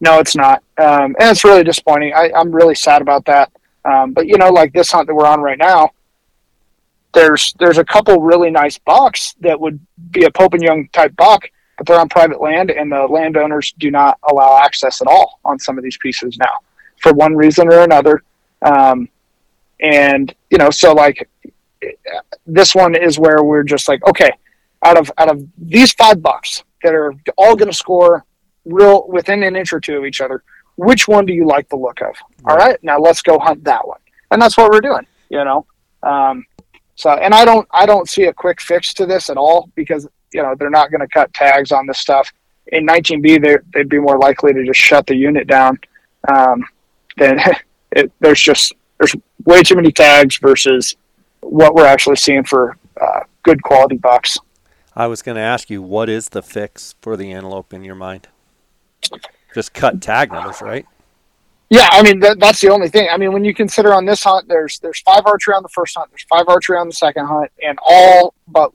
No, 0.00 0.18
it's 0.18 0.36
not, 0.36 0.62
um, 0.78 1.16
and 1.18 1.30
it's 1.30 1.44
really 1.44 1.64
disappointing. 1.64 2.12
I, 2.14 2.30
I'm 2.34 2.50
really 2.50 2.74
sad 2.74 3.00
about 3.02 3.24
that. 3.26 3.50
Um, 3.84 4.12
but 4.12 4.26
you 4.26 4.36
know, 4.36 4.50
like 4.50 4.72
this 4.72 4.90
hunt 4.90 5.06
that 5.06 5.14
we're 5.14 5.26
on 5.26 5.40
right 5.40 5.58
now, 5.58 5.90
there's 7.14 7.54
there's 7.58 7.78
a 7.78 7.84
couple 7.84 8.20
really 8.20 8.50
nice 8.50 8.78
bucks 8.78 9.34
that 9.40 9.58
would 9.58 9.80
be 10.10 10.24
a 10.24 10.30
Pope 10.30 10.54
and 10.54 10.62
Young 10.62 10.88
type 10.92 11.14
buck, 11.16 11.48
but 11.78 11.86
they're 11.86 11.98
on 11.98 12.08
private 12.08 12.40
land, 12.40 12.70
and 12.70 12.90
the 12.90 13.06
landowners 13.06 13.74
do 13.78 13.90
not 13.90 14.18
allow 14.28 14.58
access 14.58 15.00
at 15.00 15.06
all 15.06 15.40
on 15.44 15.58
some 15.58 15.78
of 15.78 15.84
these 15.84 15.96
pieces 15.98 16.36
now, 16.38 16.58
for 17.00 17.12
one 17.12 17.34
reason 17.34 17.68
or 17.68 17.80
another. 17.80 18.22
Um, 18.62 19.08
and 19.80 20.34
you 20.50 20.58
know, 20.58 20.70
so 20.70 20.92
like 20.92 21.28
this 22.46 22.74
one 22.74 22.94
is 22.94 23.18
where 23.18 23.42
we're 23.42 23.62
just 23.62 23.88
like, 23.88 24.04
okay, 24.06 24.30
out 24.84 24.98
of 24.98 25.10
out 25.18 25.30
of 25.30 25.42
these 25.58 25.92
five 25.92 26.22
bucks 26.22 26.64
that 26.82 26.94
are 26.94 27.14
all 27.36 27.56
going 27.56 27.70
to 27.70 27.76
score 27.76 28.24
real 28.64 29.06
within 29.08 29.42
an 29.42 29.56
inch 29.56 29.72
or 29.72 29.80
two 29.80 29.96
of 29.96 30.04
each 30.04 30.20
other, 30.20 30.42
which 30.76 31.08
one 31.08 31.26
do 31.26 31.32
you 31.32 31.46
like 31.46 31.68
the 31.68 31.76
look 31.76 32.00
of? 32.00 32.14
All 32.44 32.56
right, 32.56 32.78
now 32.82 32.98
let's 32.98 33.22
go 33.22 33.38
hunt 33.38 33.64
that 33.64 33.86
one, 33.86 34.00
and 34.30 34.40
that's 34.40 34.56
what 34.56 34.70
we're 34.70 34.80
doing. 34.80 35.06
You 35.28 35.44
know, 35.44 35.66
um, 36.02 36.44
so 36.96 37.10
and 37.10 37.34
I 37.34 37.44
don't 37.44 37.68
I 37.70 37.86
don't 37.86 38.08
see 38.08 38.24
a 38.24 38.32
quick 38.32 38.60
fix 38.60 38.92
to 38.94 39.06
this 39.06 39.30
at 39.30 39.36
all 39.36 39.70
because 39.74 40.08
you 40.32 40.42
know 40.42 40.54
they're 40.58 40.70
not 40.70 40.90
going 40.90 41.00
to 41.00 41.08
cut 41.08 41.32
tags 41.32 41.70
on 41.72 41.86
this 41.86 41.98
stuff. 41.98 42.32
In 42.68 42.86
19B, 42.86 43.40
they 43.42 43.56
they'd 43.72 43.88
be 43.88 43.98
more 43.98 44.18
likely 44.18 44.52
to 44.52 44.64
just 44.64 44.80
shut 44.80 45.06
the 45.06 45.14
unit 45.14 45.46
down. 45.46 45.78
Um, 46.28 46.64
than 47.16 47.38
it, 47.92 48.12
there's 48.20 48.40
just 48.40 48.72
there's 48.98 49.14
way 49.44 49.62
too 49.62 49.76
many 49.76 49.92
tags 49.92 50.38
versus 50.38 50.96
what 51.40 51.74
we're 51.74 51.86
actually 51.86 52.16
seeing 52.16 52.44
for 52.44 52.76
uh, 53.00 53.20
good 53.42 53.62
quality 53.62 53.96
bucks. 53.96 54.38
I 54.94 55.06
was 55.06 55.20
going 55.20 55.36
to 55.36 55.42
ask 55.42 55.68
you, 55.68 55.82
what 55.82 56.08
is 56.08 56.30
the 56.30 56.42
fix 56.42 56.94
for 57.02 57.16
the 57.18 57.30
antelope 57.30 57.74
in 57.74 57.84
your 57.84 57.94
mind? 57.94 58.28
Just 59.54 59.74
cut 59.74 60.00
tag 60.00 60.32
numbers, 60.32 60.62
right? 60.62 60.86
Yeah, 61.68 61.88
I 61.90 62.02
mean 62.02 62.20
that, 62.20 62.38
that's 62.38 62.60
the 62.60 62.70
only 62.70 62.88
thing. 62.88 63.08
I 63.10 63.16
mean, 63.16 63.32
when 63.32 63.44
you 63.44 63.52
consider 63.54 63.92
on 63.92 64.04
this 64.04 64.22
hunt, 64.22 64.46
there's 64.48 64.78
there's 64.78 65.00
five 65.00 65.22
archery 65.26 65.54
on 65.54 65.62
the 65.62 65.68
first 65.68 65.96
hunt, 65.96 66.10
there's 66.10 66.24
five 66.28 66.44
archery 66.48 66.78
on 66.78 66.86
the 66.88 66.94
second 66.94 67.26
hunt, 67.26 67.50
and 67.62 67.78
all 67.86 68.34
but 68.46 68.70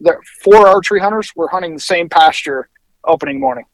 there 0.00 0.20
four 0.42 0.66
archery 0.68 1.00
hunters 1.00 1.32
were 1.34 1.48
hunting 1.48 1.74
the 1.74 1.80
same 1.80 2.08
pasture 2.08 2.68
opening 3.04 3.40
morning. 3.40 3.64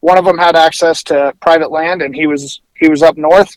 One 0.00 0.18
of 0.18 0.24
them 0.24 0.38
had 0.38 0.56
access 0.56 1.02
to 1.04 1.32
private 1.40 1.70
land, 1.70 2.02
and 2.02 2.14
he 2.14 2.26
was 2.26 2.60
he 2.78 2.88
was 2.88 3.02
up 3.02 3.16
north, 3.16 3.56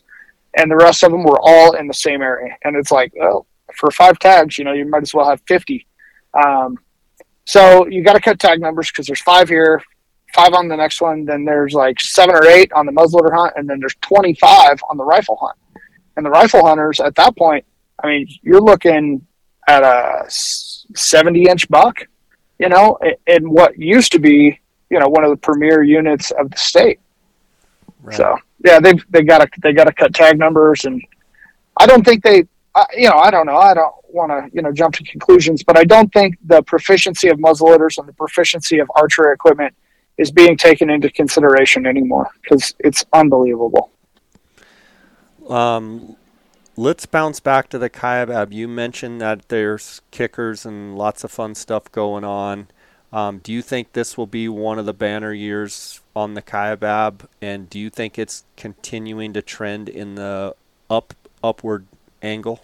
and 0.56 0.70
the 0.70 0.76
rest 0.76 1.02
of 1.02 1.10
them 1.10 1.24
were 1.24 1.40
all 1.40 1.74
in 1.74 1.88
the 1.88 1.94
same 1.94 2.22
area. 2.22 2.56
And 2.64 2.76
it's 2.76 2.92
like, 2.92 3.12
well, 3.16 3.46
for 3.74 3.90
five 3.90 4.18
tags, 4.20 4.56
you 4.56 4.64
know, 4.64 4.72
you 4.72 4.86
might 4.86 5.02
as 5.02 5.12
well 5.12 5.28
have 5.28 5.40
fifty. 5.48 5.86
Um, 6.32 6.78
so 7.44 7.86
you 7.88 8.04
got 8.04 8.12
to 8.12 8.20
cut 8.20 8.38
tag 8.38 8.60
numbers 8.60 8.90
because 8.90 9.06
there's 9.06 9.20
five 9.20 9.48
here, 9.48 9.82
five 10.34 10.52
on 10.52 10.68
the 10.68 10.76
next 10.76 11.00
one. 11.00 11.24
Then 11.24 11.44
there's 11.44 11.74
like 11.74 12.00
seven 12.00 12.34
or 12.34 12.46
eight 12.46 12.72
on 12.72 12.86
the 12.86 12.92
muzzleloader 12.92 13.34
hunt, 13.34 13.54
and 13.56 13.68
then 13.68 13.80
there's 13.80 13.96
25 14.00 14.80
on 14.88 14.96
the 14.96 15.04
rifle 15.04 15.36
hunt. 15.36 15.56
And 16.16 16.26
the 16.26 16.30
rifle 16.30 16.64
hunters 16.66 17.00
at 17.00 17.14
that 17.16 17.36
point, 17.36 17.64
I 18.02 18.08
mean, 18.08 18.28
you're 18.42 18.60
looking 18.60 19.26
at 19.68 19.82
a 19.82 20.24
70 20.28 21.48
inch 21.48 21.68
buck, 21.68 22.00
you 22.58 22.68
know, 22.68 22.98
in 23.26 23.50
what 23.50 23.78
used 23.78 24.12
to 24.12 24.18
be, 24.18 24.58
you 24.90 24.98
know, 24.98 25.08
one 25.08 25.24
of 25.24 25.30
the 25.30 25.36
premier 25.36 25.82
units 25.82 26.30
of 26.32 26.50
the 26.50 26.58
state. 26.58 27.00
Right. 28.02 28.16
So 28.16 28.36
yeah, 28.64 28.80
they've 28.80 29.04
they 29.10 29.22
got 29.22 29.38
to 29.38 29.60
they 29.62 29.72
got 29.72 29.84
to 29.84 29.92
cut 29.92 30.14
tag 30.14 30.38
numbers, 30.38 30.84
and 30.84 31.02
I 31.76 31.86
don't 31.86 32.04
think 32.04 32.22
they, 32.22 32.44
uh, 32.74 32.84
you 32.96 33.08
know, 33.08 33.18
I 33.18 33.30
don't 33.30 33.46
know, 33.46 33.56
I 33.56 33.74
don't 33.74 33.94
want 34.08 34.30
to 34.30 34.54
you 34.54 34.62
know 34.62 34.72
jump 34.72 34.94
to 34.96 35.04
conclusions, 35.04 35.62
but 35.62 35.76
I 35.76 35.84
don't 35.84 36.12
think 36.12 36.36
the 36.44 36.62
proficiency 36.62 37.28
of 37.28 37.38
muzzleloaders 37.38 37.98
and 37.98 38.08
the 38.08 38.12
proficiency 38.12 38.78
of 38.78 38.90
archery 38.94 39.32
equipment 39.32 39.74
is 40.20 40.30
being 40.30 40.54
taken 40.54 40.90
into 40.90 41.10
consideration 41.10 41.86
anymore 41.86 42.30
because 42.42 42.74
it's 42.78 43.06
unbelievable. 43.14 43.90
Um, 45.48 46.16
let's 46.76 47.06
bounce 47.06 47.40
back 47.40 47.70
to 47.70 47.78
the 47.78 47.88
Kaibab. 47.88 48.52
You 48.52 48.68
mentioned 48.68 49.22
that 49.22 49.48
there's 49.48 50.02
kickers 50.10 50.66
and 50.66 50.96
lots 50.98 51.24
of 51.24 51.30
fun 51.30 51.54
stuff 51.54 51.90
going 51.90 52.22
on. 52.22 52.68
Um, 53.10 53.38
do 53.38 53.50
you 53.50 53.62
think 53.62 53.94
this 53.94 54.18
will 54.18 54.26
be 54.26 54.46
one 54.46 54.78
of 54.78 54.84
the 54.84 54.92
banner 54.92 55.32
years 55.32 56.02
on 56.14 56.34
the 56.34 56.42
Kaibab, 56.42 57.26
and 57.40 57.68
do 57.70 57.78
you 57.78 57.88
think 57.88 58.18
it's 58.18 58.44
continuing 58.56 59.32
to 59.32 59.40
trend 59.40 59.88
in 59.88 60.16
the 60.16 60.54
up 60.90 61.14
upward 61.42 61.86
angle? 62.22 62.62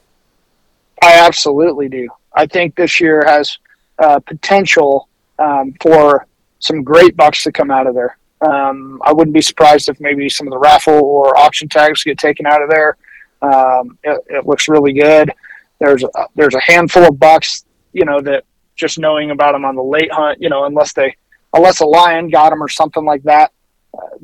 I 1.03 1.15
absolutely 1.27 1.89
do. 1.89 2.09
I 2.35 2.47
think 2.47 2.77
this 2.77 3.01
year 3.01 3.25
has 3.27 3.59
uh, 3.99 4.21
potential 4.21 5.09
um, 5.39 5.75
for 5.81 6.27
some 6.59 6.83
great 6.83 7.17
bucks 7.17 7.43
to 7.45 7.53
come 7.53 7.71
out 7.71 7.87
of 7.87 7.95
there. 7.95 8.19
Um, 8.41 9.01
I 9.05 9.13
wouldn't 9.13 9.35
be 9.35 9.43
surprised 9.43 9.89
if 9.89 10.01
maybe 10.01 10.29
some 10.29 10.47
of 10.47 10.51
the 10.51 10.59
raffle 10.59 10.95
or 10.95 11.37
auction 11.39 11.69
tags 11.69 12.05
get 12.05 12.19
taken 12.19 12.47
out 12.47 12.63
of 12.63 12.69
there. 12.69 12.97
Um, 13.43 13.99
it, 14.03 14.21
it, 14.29 14.47
looks 14.47 14.69
really 14.69 14.93
good. 14.93 15.33
There's 15.79 16.03
a, 16.03 16.09
there's 16.35 16.55
a 16.55 16.61
handful 16.61 17.05
of 17.05 17.19
bucks, 17.19 17.65
you 17.93 18.05
know, 18.05 18.21
that 18.23 18.45
just 18.77 18.99
knowing 18.99 19.31
about 19.31 19.53
them 19.53 19.65
on 19.65 19.75
the 19.75 19.83
late 19.83 20.13
hunt, 20.13 20.41
you 20.41 20.49
know, 20.49 20.65
unless 20.65 20.93
they 20.93 21.17
unless 21.55 21.81
a 21.81 21.87
lion 21.87 22.29
got 22.29 22.51
them 22.51 22.63
or 22.63 22.69
something 22.69 23.05
like 23.05 23.23
that, 23.23 23.53
uh, 23.97 24.17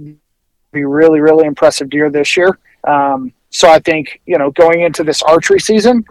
be 0.73 0.85
really 0.85 1.21
really 1.21 1.47
impressive 1.47 1.89
deer 1.89 2.11
this 2.11 2.37
year. 2.37 2.59
Um, 2.85 3.33
so 3.51 3.71
I 3.71 3.79
think 3.79 4.21
you 4.27 4.39
know 4.39 4.51
going 4.51 4.83
into 4.83 5.05
this 5.05 5.23
archery 5.23 5.61
season, 5.61 6.05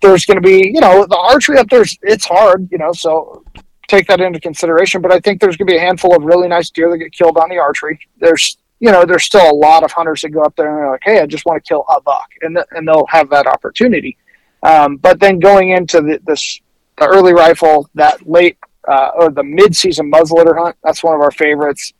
there's 0.00 0.24
going 0.24 0.40
to 0.40 0.46
be 0.46 0.70
you 0.72 0.80
know 0.80 1.06
the 1.06 1.16
archery 1.16 1.58
up 1.58 1.68
there's 1.68 1.98
it's 2.02 2.24
hard, 2.24 2.68
you 2.70 2.78
know, 2.78 2.92
so 2.92 3.44
take 3.92 4.06
that 4.08 4.20
into 4.20 4.40
consideration. 4.40 5.02
But 5.02 5.12
I 5.12 5.20
think 5.20 5.40
there's 5.40 5.56
going 5.56 5.66
to 5.66 5.72
be 5.72 5.76
a 5.76 5.80
handful 5.80 6.16
of 6.16 6.24
really 6.24 6.48
nice 6.48 6.70
deer 6.70 6.90
that 6.90 6.98
get 6.98 7.12
killed 7.12 7.36
on 7.36 7.48
the 7.48 7.58
archery. 7.58 7.98
There's 8.18 8.56
you 8.80 8.90
know 8.90 9.04
there's 9.04 9.24
still 9.24 9.48
a 9.50 9.54
lot 9.54 9.84
of 9.84 9.92
hunters 9.92 10.22
that 10.22 10.30
go 10.30 10.42
up 10.42 10.56
there 10.56 10.68
and 10.70 10.78
they're 10.78 10.90
like, 10.90 11.02
hey, 11.04 11.20
I 11.20 11.26
just 11.26 11.44
want 11.46 11.62
to 11.62 11.68
kill 11.68 11.84
a 11.88 12.00
buck, 12.00 12.28
and 12.42 12.56
th- 12.56 12.66
and 12.72 12.86
they'll 12.86 13.06
have 13.06 13.28
that 13.30 13.46
opportunity. 13.46 14.16
Um, 14.62 14.96
but 14.96 15.18
then 15.20 15.38
going 15.38 15.70
into 15.70 16.00
the, 16.00 16.20
this 16.26 16.60
the 16.98 17.06
early 17.06 17.32
rifle, 17.32 17.88
that 17.94 18.28
late 18.28 18.58
uh, 18.88 19.10
or 19.14 19.30
the 19.30 19.42
mid-season 19.44 20.10
muzzleloader 20.10 20.56
hunt, 20.56 20.76
that's 20.82 21.02
one 21.04 21.14
of 21.14 21.20
our 21.20 21.30
favorites. 21.30 21.92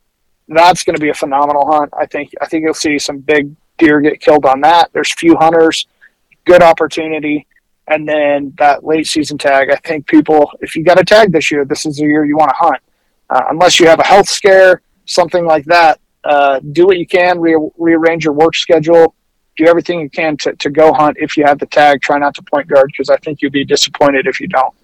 That's 0.49 0.83
going 0.85 0.97
to 0.97 1.01
be 1.01 1.11
a 1.11 1.15
phenomenal 1.15 1.71
hunt. 1.71 1.93
I 1.99 2.07
think 2.07 2.33
I 2.41 2.47
think 2.47 2.65
you'll 2.65 2.75
see 2.75 2.99
some 2.99 3.19
big 3.19 3.55
deer 3.79 4.01
get 4.01 4.21
killed 4.21 4.45
on 4.45 4.61
that. 4.63 4.91
There's 4.93 5.13
few 5.13 5.37
hunters, 5.37 5.87
good 6.45 6.63
opportunity 6.63 7.47
and 7.89 8.09
then 8.09 8.55
that 8.59 8.85
late 8.85 9.07
season 9.07 9.39
tag. 9.39 9.71
I 9.71 9.77
think 9.77 10.07
people, 10.07 10.51
if 10.61 10.77
you 10.77 10.85
got 10.85 11.01
a 11.01 11.05
tag 11.05 11.33
this 11.33 11.51
year, 11.51 11.65
this 11.65 11.85
is 11.85 11.97
the 11.97 12.05
year 12.05 12.25
you 12.25 12.37
want 12.37 12.51
to 12.51 12.57
hunt. 12.57 12.81
Uh, 13.31 13.43
unless 13.51 13.81
you 13.81 13.87
have 13.87 13.99
a 13.99 14.05
health 14.05 14.29
scare, 14.29 14.83
something 15.07 15.45
like 15.45 15.65
that, 15.67 16.01
uh, 16.25 16.61
do 16.73 16.87
what 16.87 16.99
you 16.99 17.07
can, 17.07 17.41
re- 17.41 17.71
rearrange 17.79 18.25
your 18.25 18.35
work 18.35 18.55
schedule, 18.55 19.15
do 19.57 19.67
everything 19.67 20.01
you 20.01 20.11
can 20.11 20.37
to, 20.39 20.55
to 20.57 20.71
go 20.71 20.93
hunt 20.93 21.17
if 21.19 21.37
you 21.37 21.45
have 21.45 21.59
the 21.59 21.67
tag. 21.67 22.01
Try 22.03 22.19
not 22.19 22.35
to 22.37 22.43
point 22.43 22.69
guard 22.69 22.91
because 22.93 23.11
I 23.11 23.17
think 23.19 23.43
you'll 23.43 23.51
be 23.51 23.65
disappointed 23.65 24.27
if 24.27 24.41
you 24.41 24.49
don't. 24.49 24.75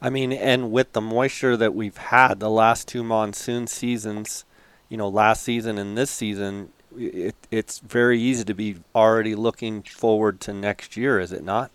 I 0.00 0.10
mean, 0.10 0.32
and 0.32 0.70
with 0.70 0.92
the 0.92 1.00
moisture 1.00 1.56
that 1.56 1.74
we've 1.74 1.96
had 1.96 2.38
the 2.38 2.50
last 2.50 2.86
two 2.86 3.02
monsoon 3.02 3.66
seasons, 3.66 4.44
you 4.88 4.96
know, 4.96 5.08
last 5.08 5.42
season 5.42 5.78
and 5.78 5.98
this 5.98 6.10
season, 6.10 6.70
it, 6.96 7.34
it's 7.50 7.80
very 7.80 8.20
easy 8.20 8.44
to 8.44 8.54
be 8.54 8.76
already 8.94 9.34
looking 9.34 9.82
forward 9.82 10.40
to 10.42 10.52
next 10.52 10.96
year, 10.96 11.18
is 11.18 11.32
it 11.32 11.42
not? 11.42 11.70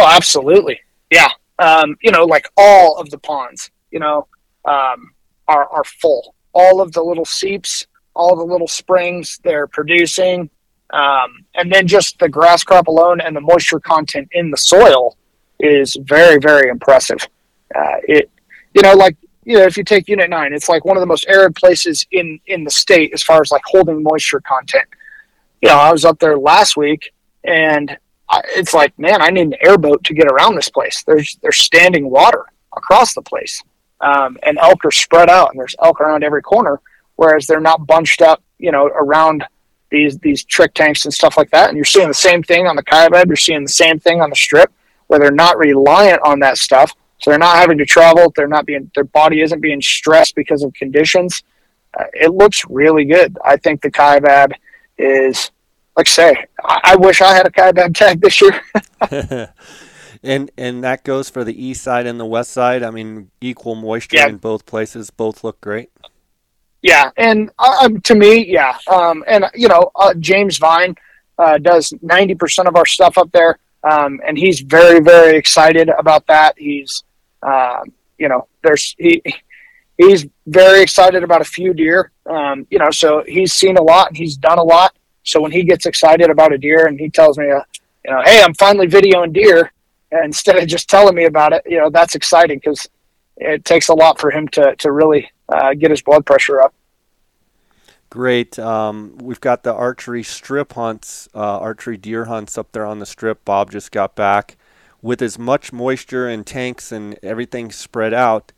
Oh, 0.00 0.08
absolutely. 0.16 0.80
Yeah. 1.10 1.28
Um, 1.58 1.96
you 2.00 2.10
know, 2.10 2.24
like 2.24 2.46
all 2.56 2.96
of 2.98 3.10
the 3.10 3.18
ponds, 3.18 3.70
you 3.90 3.98
know, 3.98 4.26
um, 4.64 5.12
are, 5.46 5.68
are 5.68 5.84
full. 5.84 6.34
All 6.52 6.80
of 6.80 6.92
the 6.92 7.02
little 7.02 7.24
seeps, 7.24 7.86
all 8.14 8.36
the 8.36 8.44
little 8.44 8.68
springs, 8.68 9.38
they're 9.44 9.66
producing. 9.66 10.48
Um, 10.92 11.44
and 11.54 11.72
then 11.72 11.86
just 11.86 12.18
the 12.18 12.28
grass 12.28 12.64
crop 12.64 12.88
alone 12.88 13.20
and 13.20 13.36
the 13.36 13.40
moisture 13.40 13.80
content 13.80 14.28
in 14.32 14.50
the 14.50 14.56
soil 14.56 15.16
is 15.60 15.96
very, 16.02 16.38
very 16.38 16.68
impressive. 16.70 17.28
Uh, 17.74 17.96
it, 18.08 18.30
you 18.74 18.82
know, 18.82 18.94
like 18.94 19.16
you 19.44 19.56
know, 19.56 19.64
if 19.64 19.76
you 19.76 19.84
take 19.84 20.08
Unit 20.08 20.30
Nine, 20.30 20.52
it's 20.52 20.68
like 20.68 20.84
one 20.84 20.96
of 20.96 21.00
the 21.00 21.06
most 21.06 21.26
arid 21.28 21.54
places 21.54 22.06
in 22.10 22.40
in 22.46 22.64
the 22.64 22.70
state 22.70 23.12
as 23.12 23.22
far 23.22 23.40
as 23.40 23.50
like 23.50 23.62
holding 23.64 24.02
moisture 24.02 24.40
content. 24.40 24.88
You 25.62 25.68
know, 25.68 25.76
I 25.76 25.92
was 25.92 26.04
up 26.04 26.18
there 26.18 26.38
last 26.38 26.76
week, 26.76 27.12
and 27.44 27.96
It's 28.56 28.74
like, 28.74 28.96
man, 28.98 29.22
I 29.22 29.30
need 29.30 29.42
an 29.42 29.54
airboat 29.60 30.04
to 30.04 30.14
get 30.14 30.26
around 30.26 30.54
this 30.54 30.68
place. 30.68 31.02
There's 31.06 31.38
there's 31.42 31.58
standing 31.58 32.10
water 32.10 32.44
across 32.76 33.14
the 33.14 33.22
place, 33.22 33.62
um, 34.00 34.36
and 34.42 34.58
elk 34.58 34.84
are 34.84 34.90
spread 34.90 35.28
out, 35.28 35.50
and 35.50 35.58
there's 35.58 35.74
elk 35.82 36.00
around 36.00 36.24
every 36.24 36.42
corner. 36.42 36.80
Whereas 37.16 37.46
they're 37.46 37.60
not 37.60 37.86
bunched 37.86 38.22
up, 38.22 38.42
you 38.58 38.72
know, 38.72 38.86
around 38.86 39.44
these 39.90 40.18
these 40.18 40.44
trick 40.44 40.74
tanks 40.74 41.04
and 41.04 41.12
stuff 41.12 41.36
like 41.36 41.50
that. 41.50 41.68
And 41.68 41.76
you're 41.76 41.84
seeing 41.84 42.08
the 42.08 42.14
same 42.14 42.42
thing 42.42 42.66
on 42.66 42.76
the 42.76 42.84
Kaibab. 42.84 43.26
You're 43.26 43.36
seeing 43.36 43.64
the 43.64 43.68
same 43.68 43.98
thing 43.98 44.20
on 44.20 44.30
the 44.30 44.36
strip, 44.36 44.72
where 45.08 45.18
they're 45.20 45.30
not 45.30 45.58
reliant 45.58 46.22
on 46.22 46.40
that 46.40 46.58
stuff 46.58 46.94
so 47.20 47.30
they're 47.30 47.38
not 47.38 47.56
having 47.56 47.78
to 47.78 47.84
travel. 47.84 48.32
They're 48.34 48.48
not 48.48 48.66
being 48.66 48.90
their 48.94 49.04
body 49.04 49.42
isn't 49.42 49.60
being 49.60 49.82
stressed 49.82 50.34
because 50.34 50.62
of 50.62 50.72
conditions. 50.74 51.42
Uh, 51.98 52.04
it 52.14 52.32
looks 52.32 52.64
really 52.68 53.04
good. 53.04 53.36
I 53.44 53.56
think 53.56 53.82
the 53.82 53.90
Kaibab 53.90 54.52
is, 54.96 55.50
like 55.96 56.08
I 56.08 56.10
say, 56.10 56.44
I, 56.64 56.80
I 56.84 56.96
wish 56.96 57.20
I 57.20 57.34
had 57.34 57.46
a 57.46 57.50
Kaibab 57.50 57.94
tag 57.94 58.20
this 58.20 58.40
year. 58.40 58.60
and 60.22 60.50
and 60.56 60.84
that 60.84 61.04
goes 61.04 61.30
for 61.30 61.44
the 61.44 61.64
east 61.64 61.82
side 61.82 62.06
and 62.06 62.18
the 62.18 62.26
west 62.26 62.52
side. 62.52 62.82
I 62.82 62.90
mean, 62.90 63.30
equal 63.40 63.74
moisture 63.74 64.16
yeah. 64.16 64.28
in 64.28 64.36
both 64.36 64.66
places. 64.66 65.10
Both 65.10 65.44
look 65.44 65.60
great. 65.60 65.90
Yeah, 66.82 67.10
and 67.16 67.50
uh, 67.58 67.78
um, 67.82 68.00
to 68.02 68.14
me, 68.14 68.46
yeah, 68.46 68.78
um, 68.90 69.22
and 69.26 69.46
you 69.54 69.68
know, 69.68 69.90
uh, 69.96 70.14
James 70.14 70.58
Vine 70.58 70.94
uh, 71.38 71.58
does 71.58 71.92
ninety 72.02 72.34
percent 72.34 72.68
of 72.68 72.76
our 72.76 72.86
stuff 72.86 73.18
up 73.18 73.30
there, 73.32 73.58
um, 73.84 74.20
and 74.26 74.38
he's 74.38 74.60
very, 74.60 75.00
very 75.00 75.36
excited 75.36 75.90
about 75.90 76.26
that. 76.28 76.54
He's 76.56 77.04
um, 77.42 77.92
you 78.18 78.28
know, 78.28 78.46
there's 78.62 78.94
he 78.98 79.22
he's 79.96 80.26
very 80.46 80.82
excited 80.82 81.22
about 81.22 81.40
a 81.40 81.44
few 81.44 81.74
deer. 81.74 82.12
Um, 82.26 82.66
you 82.70 82.78
know, 82.78 82.90
so 82.90 83.24
he's 83.26 83.52
seen 83.52 83.76
a 83.76 83.82
lot 83.82 84.08
and 84.08 84.16
he's 84.16 84.36
done 84.36 84.58
a 84.58 84.62
lot. 84.62 84.94
So 85.22 85.40
when 85.40 85.52
he 85.52 85.62
gets 85.62 85.86
excited 85.86 86.30
about 86.30 86.52
a 86.52 86.58
deer 86.58 86.86
and 86.86 86.98
he 86.98 87.10
tells 87.10 87.38
me, 87.38 87.50
uh, 87.50 87.62
you 88.04 88.10
know, 88.10 88.22
hey, 88.24 88.42
I'm 88.42 88.54
finally 88.54 88.86
videoing 88.86 89.32
deer, 89.32 89.72
instead 90.24 90.56
of 90.56 90.66
just 90.66 90.88
telling 90.88 91.14
me 91.14 91.24
about 91.24 91.52
it, 91.52 91.62
you 91.66 91.78
know, 91.78 91.90
that's 91.90 92.14
exciting 92.14 92.58
because 92.58 92.88
it 93.36 93.64
takes 93.64 93.88
a 93.88 93.94
lot 93.94 94.20
for 94.20 94.30
him 94.30 94.48
to 94.48 94.74
to 94.76 94.92
really 94.92 95.30
uh, 95.48 95.74
get 95.74 95.90
his 95.90 96.02
blood 96.02 96.26
pressure 96.26 96.60
up. 96.60 96.74
Great. 98.08 98.58
Um, 98.58 99.16
we've 99.18 99.40
got 99.40 99.62
the 99.62 99.72
archery 99.72 100.24
strip 100.24 100.72
hunts, 100.72 101.28
uh, 101.34 101.58
archery 101.58 101.96
deer 101.96 102.24
hunts 102.24 102.58
up 102.58 102.72
there 102.72 102.84
on 102.84 102.98
the 102.98 103.06
strip. 103.06 103.44
Bob 103.44 103.70
just 103.70 103.92
got 103.92 104.16
back 104.16 104.56
with 105.02 105.22
as 105.22 105.38
much 105.38 105.72
moisture 105.72 106.28
and 106.28 106.46
tanks 106.46 106.92
and 106.92 107.18
everything 107.22 107.70
spread 107.72 108.12
out, 108.12 108.52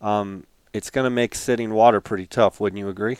um, 0.00 0.44
it's 0.72 0.90
going 0.90 1.04
to 1.04 1.10
make 1.10 1.34
sitting 1.34 1.72
water 1.72 2.00
pretty 2.00 2.26
tough. 2.26 2.60
Wouldn't 2.60 2.78
you 2.78 2.88
agree? 2.88 3.18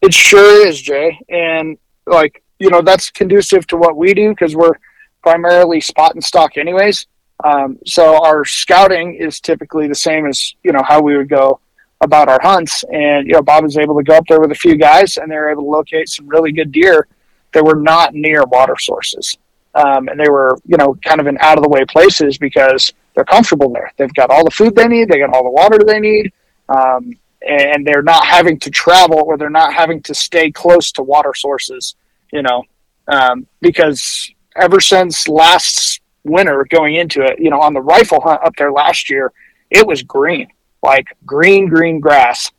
It 0.00 0.14
sure 0.14 0.66
is, 0.66 0.80
Jay. 0.80 1.18
And 1.28 1.78
like 2.06 2.42
you 2.58 2.70
know, 2.70 2.80
that's 2.80 3.10
conducive 3.10 3.66
to 3.66 3.76
what 3.76 3.96
we 3.96 4.14
do 4.14 4.30
because 4.30 4.56
we're 4.56 4.78
primarily 5.22 5.80
spot 5.80 6.14
and 6.14 6.24
stock, 6.24 6.56
anyways. 6.56 7.06
Um, 7.44 7.78
so 7.84 8.24
our 8.24 8.46
scouting 8.46 9.14
is 9.14 9.40
typically 9.40 9.88
the 9.88 9.94
same 9.94 10.26
as 10.26 10.54
you 10.62 10.72
know 10.72 10.82
how 10.82 11.00
we 11.02 11.16
would 11.16 11.28
go 11.28 11.60
about 12.00 12.28
our 12.28 12.40
hunts. 12.42 12.84
And 12.92 13.26
you 13.26 13.34
know, 13.34 13.42
Bob 13.42 13.64
was 13.64 13.76
able 13.76 13.96
to 13.96 14.04
go 14.04 14.14
up 14.14 14.24
there 14.28 14.40
with 14.40 14.52
a 14.52 14.56
few 14.56 14.76
guys, 14.76 15.16
and 15.16 15.30
they 15.30 15.36
were 15.36 15.50
able 15.50 15.64
to 15.64 15.68
locate 15.68 16.08
some 16.08 16.26
really 16.28 16.52
good 16.52 16.72
deer 16.72 17.06
that 17.52 17.64
were 17.64 17.76
not 17.76 18.14
near 18.14 18.44
water 18.44 18.76
sources 18.78 19.36
um, 19.76 20.08
and 20.08 20.18
they 20.18 20.28
were 20.28 20.58
you 20.66 20.76
know 20.76 20.96
kind 21.04 21.20
of 21.20 21.26
in 21.26 21.36
out 21.40 21.58
of 21.58 21.62
the 21.62 21.68
way 21.68 21.84
places 21.84 22.38
because 22.38 22.92
they're 23.14 23.24
comfortable 23.24 23.70
there. 23.70 23.92
They've 23.96 24.12
got 24.14 24.30
all 24.30 24.44
the 24.44 24.50
food 24.50 24.74
they 24.74 24.88
need, 24.88 25.08
they 25.08 25.18
got 25.18 25.34
all 25.34 25.44
the 25.44 25.50
water 25.50 25.78
they 25.78 26.00
need, 26.00 26.32
um, 26.68 27.12
and 27.46 27.86
they're 27.86 28.02
not 28.02 28.26
having 28.26 28.58
to 28.60 28.70
travel 28.70 29.22
or 29.26 29.36
they're 29.36 29.50
not 29.50 29.72
having 29.72 30.02
to 30.02 30.14
stay 30.14 30.50
close 30.50 30.92
to 30.92 31.02
water 31.02 31.34
sources. 31.34 31.96
You 32.32 32.42
know, 32.42 32.64
um, 33.08 33.46
because 33.60 34.30
ever 34.56 34.80
since 34.80 35.28
last 35.28 36.00
winter 36.24 36.66
going 36.68 36.96
into 36.96 37.22
it, 37.22 37.38
you 37.38 37.50
know, 37.50 37.60
on 37.60 37.72
the 37.72 37.80
rifle 37.80 38.20
hunt 38.20 38.42
up 38.44 38.54
there 38.56 38.72
last 38.72 39.08
year, 39.08 39.32
it 39.70 39.86
was 39.86 40.02
green, 40.02 40.48
like 40.82 41.06
green, 41.24 41.68
green 41.68 42.00
grass. 42.00 42.50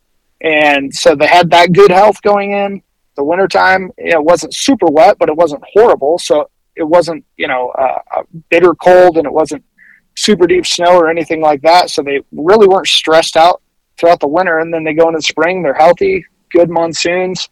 And 0.41 0.93
so 0.93 1.15
they 1.15 1.28
had 1.28 1.49
that 1.51 1.73
good 1.73 1.91
health 1.91 2.21
going 2.21 2.51
in. 2.51 2.82
The 3.15 3.23
wintertime, 3.23 3.91
it 3.97 4.23
wasn't 4.23 4.54
super 4.54 4.86
wet, 4.88 5.17
but 5.19 5.28
it 5.28 5.36
wasn't 5.36 5.63
horrible. 5.73 6.19
So 6.19 6.49
it 6.78 6.84
wasn't 6.84 7.25
you 7.36 7.47
know 7.47 7.69
uh, 7.69 8.23
bitter 8.49 8.73
cold 8.75 9.17
and 9.17 9.25
it 9.25 9.34
wasn't 9.34 9.63
super 10.15 10.47
deep 10.47 10.65
snow 10.65 10.97
or 10.97 11.10
anything 11.10 11.41
like 11.41 11.62
that. 11.63 11.89
So 11.89 12.01
they 12.01 12.21
really 12.32 12.67
weren't 12.67 12.88
stressed 12.88 13.36
out 13.36 13.62
throughout 13.97 14.19
the 14.19 14.27
winter. 14.27 14.60
And 14.60 14.73
then 14.73 14.83
they 14.83 14.93
go 14.93 15.07
into 15.07 15.21
spring, 15.21 15.63
they're 15.63 15.73
healthy, 15.73 16.25
good 16.51 16.69
monsoons. 16.69 17.49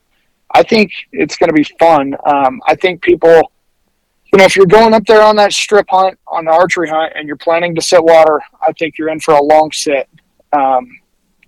I 0.53 0.63
think 0.63 0.91
it's 1.11 1.35
going 1.37 1.49
to 1.49 1.53
be 1.53 1.65
fun. 1.79 2.15
Um, 2.25 2.61
I 2.67 2.75
think 2.75 3.01
people, 3.01 3.51
you 4.31 4.37
know, 4.37 4.45
if 4.45 4.55
you're 4.55 4.65
going 4.65 4.93
up 4.93 5.05
there 5.05 5.21
on 5.21 5.35
that 5.37 5.53
strip 5.53 5.87
hunt, 5.89 6.17
on 6.27 6.45
the 6.45 6.51
archery 6.51 6.89
hunt, 6.89 7.13
and 7.15 7.27
you're 7.27 7.35
planning 7.35 7.75
to 7.75 7.81
sit 7.81 8.03
water, 8.03 8.39
I 8.65 8.71
think 8.73 8.97
you're 8.97 9.09
in 9.09 9.19
for 9.19 9.33
a 9.33 9.43
long 9.43 9.71
sit. 9.71 10.07
Um, 10.53 10.87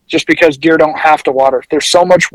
just 0.07 0.25
because 0.25 0.57
deer 0.57 0.77
don't 0.77 0.97
have 0.97 1.21
to 1.23 1.31
water. 1.31 1.63
There's 1.69 1.88
so 1.88 2.03
much 2.03 2.29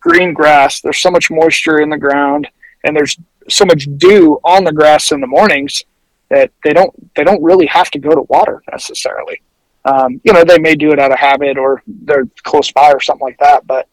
green 0.00 0.32
grass, 0.32 0.80
there's 0.80 1.00
so 1.00 1.10
much 1.10 1.30
moisture 1.30 1.80
in 1.80 1.90
the 1.90 1.98
ground, 1.98 2.48
and 2.84 2.96
there's 2.96 3.18
so 3.48 3.64
much 3.64 3.88
dew 3.96 4.38
on 4.44 4.64
the 4.64 4.72
grass 4.72 5.10
in 5.10 5.20
the 5.20 5.26
mornings 5.26 5.84
that 6.30 6.50
they 6.62 6.72
don't 6.72 6.92
they 7.14 7.24
don't 7.24 7.42
really 7.42 7.66
have 7.66 7.90
to 7.90 7.98
go 7.98 8.10
to 8.10 8.22
water 8.28 8.62
necessarily. 8.70 9.40
Um, 9.88 10.20
you 10.22 10.32
know, 10.32 10.44
they 10.44 10.58
may 10.58 10.74
do 10.74 10.92
it 10.92 10.98
out 10.98 11.12
of 11.12 11.18
habit 11.18 11.56
or 11.56 11.82
they're 11.86 12.28
close 12.42 12.70
by 12.70 12.92
or 12.92 13.00
something 13.00 13.26
like 13.26 13.38
that, 13.38 13.66
but 13.66 13.88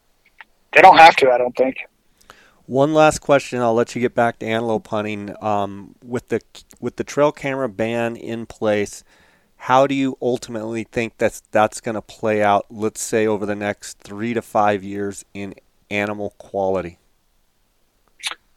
they 0.73 0.81
don't 0.81 0.97
have 0.97 1.15
to. 1.17 1.31
I 1.31 1.38
don't 1.38 1.55
think. 1.55 1.77
One 2.65 2.93
last 2.93 3.19
question. 3.19 3.62
I'll 3.62 3.75
let 3.75 3.95
you 3.95 4.01
get 4.01 4.13
back 4.13 4.39
to 4.39 4.45
antelope 4.45 4.88
hunting. 4.88 5.36
Um, 5.41 5.95
with 6.03 6.29
the 6.29 6.41
with 6.79 6.97
the 6.97 7.03
trail 7.03 7.31
camera 7.31 7.69
ban 7.69 8.15
in 8.15 8.45
place, 8.45 9.03
how 9.55 9.88
do 9.88 9.95
you 9.95 10.17
ultimately 10.21 10.84
think 10.84 11.17
that's 11.17 11.41
that's 11.51 11.79
going 11.79 11.95
to 11.95 12.01
play 12.01 12.43
out? 12.43 12.65
Let's 12.69 13.01
say 13.01 13.25
over 13.25 13.45
the 13.45 13.55
next 13.55 13.99
three 13.99 14.34
to 14.34 14.41
five 14.41 14.84
years 14.84 15.23
in 15.34 15.53
animal 15.89 16.31
quality. 16.39 16.97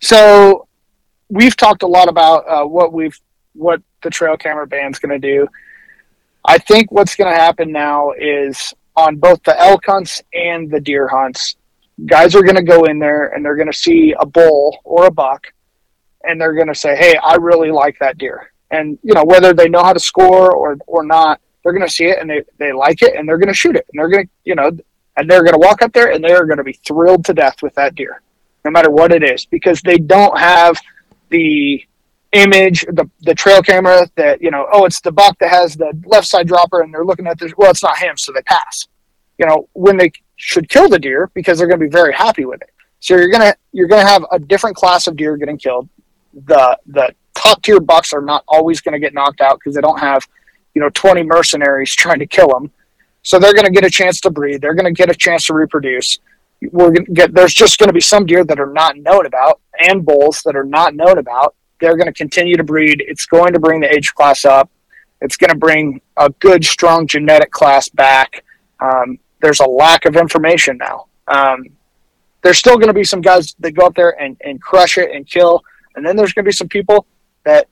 So 0.00 0.66
we've 1.28 1.56
talked 1.56 1.82
a 1.82 1.86
lot 1.86 2.08
about 2.08 2.48
uh, 2.48 2.64
what 2.64 2.92
we've 2.92 3.18
what 3.52 3.82
the 4.02 4.10
trail 4.10 4.36
camera 4.36 4.66
ban's 4.66 4.98
going 4.98 5.20
to 5.20 5.24
do. 5.24 5.46
I 6.48 6.56
think 6.56 6.90
what's 6.90 7.14
going 7.14 7.30
to 7.30 7.38
happen 7.38 7.70
now 7.70 8.12
is 8.12 8.72
on 8.96 9.16
both 9.16 9.42
the 9.42 9.60
elk 9.60 9.84
hunts 9.84 10.22
and 10.32 10.70
the 10.70 10.80
deer 10.80 11.06
hunts, 11.06 11.56
guys 12.06 12.34
are 12.34 12.42
going 12.42 12.56
to 12.56 12.62
go 12.62 12.84
in 12.84 12.98
there 12.98 13.26
and 13.26 13.44
they're 13.44 13.54
going 13.54 13.70
to 13.70 13.78
see 13.78 14.14
a 14.18 14.24
bull 14.24 14.78
or 14.82 15.04
a 15.04 15.10
buck, 15.10 15.46
and 16.24 16.40
they're 16.40 16.54
going 16.54 16.68
to 16.68 16.74
say, 16.74 16.96
"Hey, 16.96 17.16
I 17.22 17.34
really 17.34 17.70
like 17.70 17.98
that 18.00 18.16
deer." 18.16 18.50
And 18.70 18.98
you 19.02 19.12
know 19.12 19.24
whether 19.24 19.52
they 19.52 19.68
know 19.68 19.82
how 19.82 19.92
to 19.92 20.00
score 20.00 20.54
or 20.54 20.78
or 20.86 21.04
not, 21.04 21.38
they're 21.62 21.74
going 21.74 21.86
to 21.86 21.92
see 21.92 22.06
it 22.06 22.18
and 22.18 22.30
they 22.30 22.42
they 22.56 22.72
like 22.72 23.02
it 23.02 23.14
and 23.14 23.28
they're 23.28 23.38
going 23.38 23.48
to 23.48 23.54
shoot 23.54 23.76
it 23.76 23.86
and 23.92 24.00
they're 24.00 24.08
going 24.08 24.24
to 24.24 24.30
you 24.44 24.54
know 24.54 24.70
and 25.18 25.28
they're 25.30 25.42
going 25.42 25.52
to 25.52 25.58
walk 25.58 25.82
up 25.82 25.92
there 25.92 26.12
and 26.12 26.24
they're 26.24 26.46
going 26.46 26.56
to 26.58 26.64
be 26.64 26.80
thrilled 26.86 27.26
to 27.26 27.34
death 27.34 27.62
with 27.62 27.74
that 27.74 27.94
deer, 27.94 28.22
no 28.64 28.70
matter 28.70 28.90
what 28.90 29.12
it 29.12 29.22
is, 29.22 29.44
because 29.44 29.82
they 29.82 29.98
don't 29.98 30.38
have 30.38 30.80
the 31.28 31.84
image, 32.32 32.84
the 32.92 33.08
the 33.20 33.34
trail 33.34 33.62
camera 33.62 34.08
that 34.16 34.40
you 34.42 34.50
know, 34.50 34.66
oh, 34.72 34.84
it's 34.84 35.00
the 35.00 35.12
buck 35.12 35.38
that 35.38 35.50
has 35.50 35.76
the 35.76 35.92
left 36.06 36.26
side 36.26 36.46
dropper, 36.46 36.82
and 36.82 36.92
they're 36.92 37.04
looking 37.04 37.26
at 37.26 37.38
this. 37.38 37.52
Well, 37.56 37.70
it's 37.70 37.82
not 37.82 37.98
him, 37.98 38.16
so 38.16 38.32
they 38.32 38.42
pass. 38.42 38.86
You 39.38 39.46
know, 39.46 39.68
when 39.72 39.96
they 39.96 40.12
should 40.36 40.68
kill 40.68 40.88
the 40.88 40.98
deer 40.98 41.30
because 41.34 41.58
they're 41.58 41.68
going 41.68 41.80
to 41.80 41.86
be 41.86 41.90
very 41.90 42.12
happy 42.12 42.44
with 42.44 42.60
it. 42.62 42.70
So 43.00 43.16
you're 43.16 43.30
gonna 43.30 43.54
you're 43.72 43.88
gonna 43.88 44.06
have 44.06 44.24
a 44.32 44.38
different 44.38 44.76
class 44.76 45.06
of 45.06 45.16
deer 45.16 45.36
getting 45.36 45.58
killed. 45.58 45.88
The 46.46 46.78
the 46.86 47.14
top 47.34 47.62
tier 47.62 47.80
bucks 47.80 48.12
are 48.12 48.22
not 48.22 48.44
always 48.48 48.80
going 48.80 48.92
to 48.92 48.98
get 48.98 49.14
knocked 49.14 49.40
out 49.40 49.58
because 49.58 49.74
they 49.74 49.80
don't 49.80 50.00
have 50.00 50.26
you 50.74 50.82
know 50.82 50.90
20 50.90 51.22
mercenaries 51.22 51.94
trying 51.96 52.18
to 52.18 52.26
kill 52.26 52.48
them. 52.48 52.70
So 53.22 53.38
they're 53.38 53.54
going 53.54 53.66
to 53.66 53.72
get 53.72 53.84
a 53.84 53.90
chance 53.90 54.20
to 54.22 54.30
breed. 54.30 54.60
They're 54.60 54.74
going 54.74 54.92
to 54.92 54.96
get 54.96 55.10
a 55.10 55.14
chance 55.14 55.46
to 55.46 55.54
reproduce 55.54 56.18
we're 56.72 56.92
to 56.92 57.02
get 57.12 57.34
there's 57.34 57.54
just 57.54 57.78
going 57.78 57.88
to 57.88 57.92
be 57.92 58.00
some 58.00 58.26
deer 58.26 58.44
that 58.44 58.58
are 58.58 58.72
not 58.72 58.96
known 58.96 59.26
about 59.26 59.60
and 59.78 60.04
bulls 60.04 60.42
that 60.44 60.56
are 60.56 60.64
not 60.64 60.94
known 60.94 61.18
about 61.18 61.54
they're 61.80 61.96
going 61.96 62.06
to 62.06 62.12
continue 62.12 62.56
to 62.56 62.64
breed. 62.64 63.02
It's 63.06 63.26
going 63.26 63.52
to 63.52 63.60
bring 63.60 63.80
the 63.80 63.92
age 63.92 64.14
class 64.14 64.44
up. 64.44 64.70
It's 65.20 65.36
going 65.36 65.50
to 65.50 65.56
bring 65.56 66.00
a 66.16 66.30
good 66.30 66.64
strong 66.64 67.06
genetic 67.06 67.50
class 67.50 67.88
back. 67.88 68.44
Um, 68.80 69.18
there's 69.40 69.60
a 69.60 69.66
lack 69.66 70.04
of 70.04 70.16
information 70.16 70.76
now. 70.76 71.06
Um, 71.28 71.66
there's 72.42 72.58
still 72.58 72.76
going 72.76 72.88
to 72.88 72.94
be 72.94 73.04
some 73.04 73.20
guys 73.20 73.54
that 73.60 73.72
go 73.72 73.86
up 73.86 73.94
there 73.94 74.20
and, 74.20 74.36
and 74.44 74.60
crush 74.62 74.98
it 74.98 75.10
and 75.10 75.26
kill 75.26 75.62
and 75.98 76.06
then 76.06 76.14
there's 76.14 76.32
going 76.32 76.44
to 76.44 76.48
be 76.48 76.52
some 76.52 76.68
people 76.68 77.06
that 77.44 77.68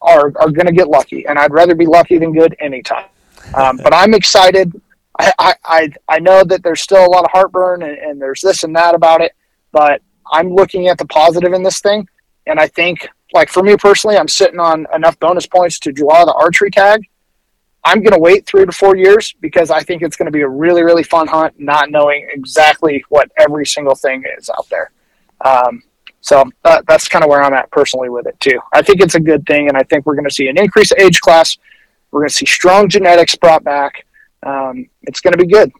are, 0.00 0.32
are 0.36 0.50
going 0.50 0.66
to 0.66 0.72
get 0.72 0.88
lucky 0.88 1.26
and 1.26 1.38
i'd 1.38 1.52
rather 1.52 1.74
be 1.74 1.86
lucky 1.86 2.18
than 2.18 2.32
good 2.32 2.54
anytime. 2.60 3.06
Um, 3.54 3.76
but 3.76 3.94
i'm 3.94 4.14
excited. 4.14 4.80
I, 5.18 5.54
I, 5.64 5.90
I 6.08 6.18
know 6.18 6.42
that 6.42 6.62
there's 6.62 6.80
still 6.80 7.04
a 7.04 7.06
lot 7.06 7.24
of 7.24 7.30
heartburn 7.30 7.82
and, 7.82 7.98
and 7.98 8.20
there's 8.20 8.40
this 8.40 8.64
and 8.64 8.74
that 8.74 8.94
about 8.94 9.20
it, 9.20 9.32
but 9.70 10.00
I'm 10.32 10.54
looking 10.54 10.88
at 10.88 10.96
the 10.96 11.04
positive 11.04 11.52
in 11.52 11.62
this 11.62 11.80
thing, 11.80 12.08
and 12.46 12.58
I 12.58 12.68
think 12.68 13.08
like 13.32 13.48
for 13.48 13.62
me 13.62 13.76
personally, 13.76 14.16
I'm 14.16 14.28
sitting 14.28 14.60
on 14.60 14.86
enough 14.94 15.18
bonus 15.18 15.46
points 15.46 15.78
to 15.80 15.92
draw 15.92 16.24
the 16.24 16.34
archery 16.34 16.70
tag. 16.70 17.08
I'm 17.84 18.00
going 18.00 18.12
to 18.12 18.18
wait 18.18 18.46
three 18.46 18.64
to 18.64 18.72
four 18.72 18.96
years 18.96 19.34
because 19.40 19.70
I 19.70 19.80
think 19.80 20.02
it's 20.02 20.16
going 20.16 20.26
to 20.26 20.32
be 20.32 20.42
a 20.42 20.48
really, 20.48 20.82
really 20.82 21.02
fun 21.02 21.26
hunt, 21.26 21.54
not 21.58 21.90
knowing 21.90 22.28
exactly 22.32 23.04
what 23.08 23.30
every 23.38 23.66
single 23.66 23.96
thing 23.96 24.22
is 24.38 24.48
out 24.50 24.68
there. 24.68 24.92
Um, 25.44 25.82
so 26.20 26.44
uh, 26.64 26.82
that's 26.86 27.08
kind 27.08 27.24
of 27.24 27.30
where 27.30 27.42
I'm 27.42 27.52
at 27.54 27.70
personally 27.72 28.08
with 28.08 28.26
it 28.26 28.38
too. 28.38 28.60
I 28.72 28.82
think 28.82 29.00
it's 29.00 29.16
a 29.16 29.20
good 29.20 29.44
thing, 29.46 29.68
and 29.68 29.76
I 29.76 29.82
think 29.82 30.06
we're 30.06 30.14
going 30.14 30.28
to 30.28 30.34
see 30.34 30.46
an 30.46 30.56
increase 30.56 30.92
age 30.92 31.20
class. 31.20 31.58
We're 32.12 32.20
going 32.20 32.28
to 32.28 32.34
see 32.34 32.46
strong 32.46 32.88
genetics 32.88 33.34
brought 33.34 33.64
back. 33.64 34.06
Um, 34.44 34.88
it's 35.02 35.20
going 35.20 35.32
to 35.32 35.38
be 35.38 35.50
good. 35.50 35.72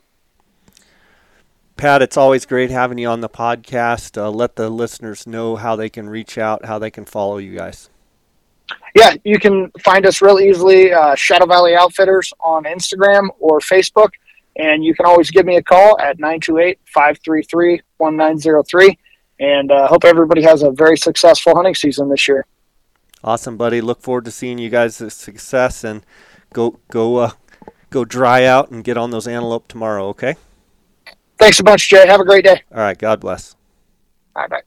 Pat, 1.82 2.00
it's 2.00 2.16
always 2.16 2.46
great 2.46 2.70
having 2.70 2.96
you 2.96 3.08
on 3.08 3.22
the 3.22 3.28
podcast. 3.28 4.16
Uh, 4.16 4.30
let 4.30 4.54
the 4.54 4.70
listeners 4.70 5.26
know 5.26 5.56
how 5.56 5.74
they 5.74 5.88
can 5.88 6.08
reach 6.08 6.38
out, 6.38 6.64
how 6.64 6.78
they 6.78 6.92
can 6.92 7.04
follow 7.04 7.38
you 7.38 7.56
guys. 7.56 7.90
Yeah, 8.94 9.14
you 9.24 9.40
can 9.40 9.68
find 9.82 10.06
us 10.06 10.22
real 10.22 10.38
easily, 10.38 10.92
uh, 10.92 11.16
Shadow 11.16 11.44
Valley 11.44 11.74
Outfitters 11.74 12.32
on 12.38 12.62
Instagram 12.66 13.30
or 13.40 13.58
Facebook. 13.58 14.10
And 14.54 14.84
you 14.84 14.94
can 14.94 15.06
always 15.06 15.32
give 15.32 15.44
me 15.44 15.56
a 15.56 15.62
call 15.64 15.98
at 15.98 16.20
928 16.20 16.78
533 16.86 17.80
1903 17.96 18.98
and 19.40 19.72
uh, 19.72 19.88
hope 19.88 20.04
everybody 20.04 20.42
has 20.42 20.62
a 20.62 20.70
very 20.70 20.96
successful 20.96 21.56
hunting 21.56 21.74
season 21.74 22.08
this 22.08 22.28
year. 22.28 22.46
Awesome, 23.24 23.56
buddy. 23.56 23.80
Look 23.80 24.02
forward 24.02 24.24
to 24.26 24.30
seeing 24.30 24.58
you 24.58 24.70
guys' 24.70 25.12
success 25.12 25.82
and 25.82 26.06
go 26.52 26.78
go 26.92 27.16
uh, 27.16 27.30
go 27.90 28.04
dry 28.04 28.44
out 28.44 28.70
and 28.70 28.84
get 28.84 28.96
on 28.96 29.10
those 29.10 29.26
antelope 29.26 29.66
tomorrow. 29.66 30.06
Okay. 30.10 30.36
Thanks 31.42 31.58
a 31.58 31.64
bunch, 31.64 31.88
Jay. 31.88 32.06
Have 32.06 32.20
a 32.20 32.24
great 32.24 32.44
day. 32.44 32.62
All 32.70 32.78
right. 32.78 32.96
God 32.96 33.18
bless. 33.18 33.56
Bye 34.32 34.46
bye. 34.46 34.62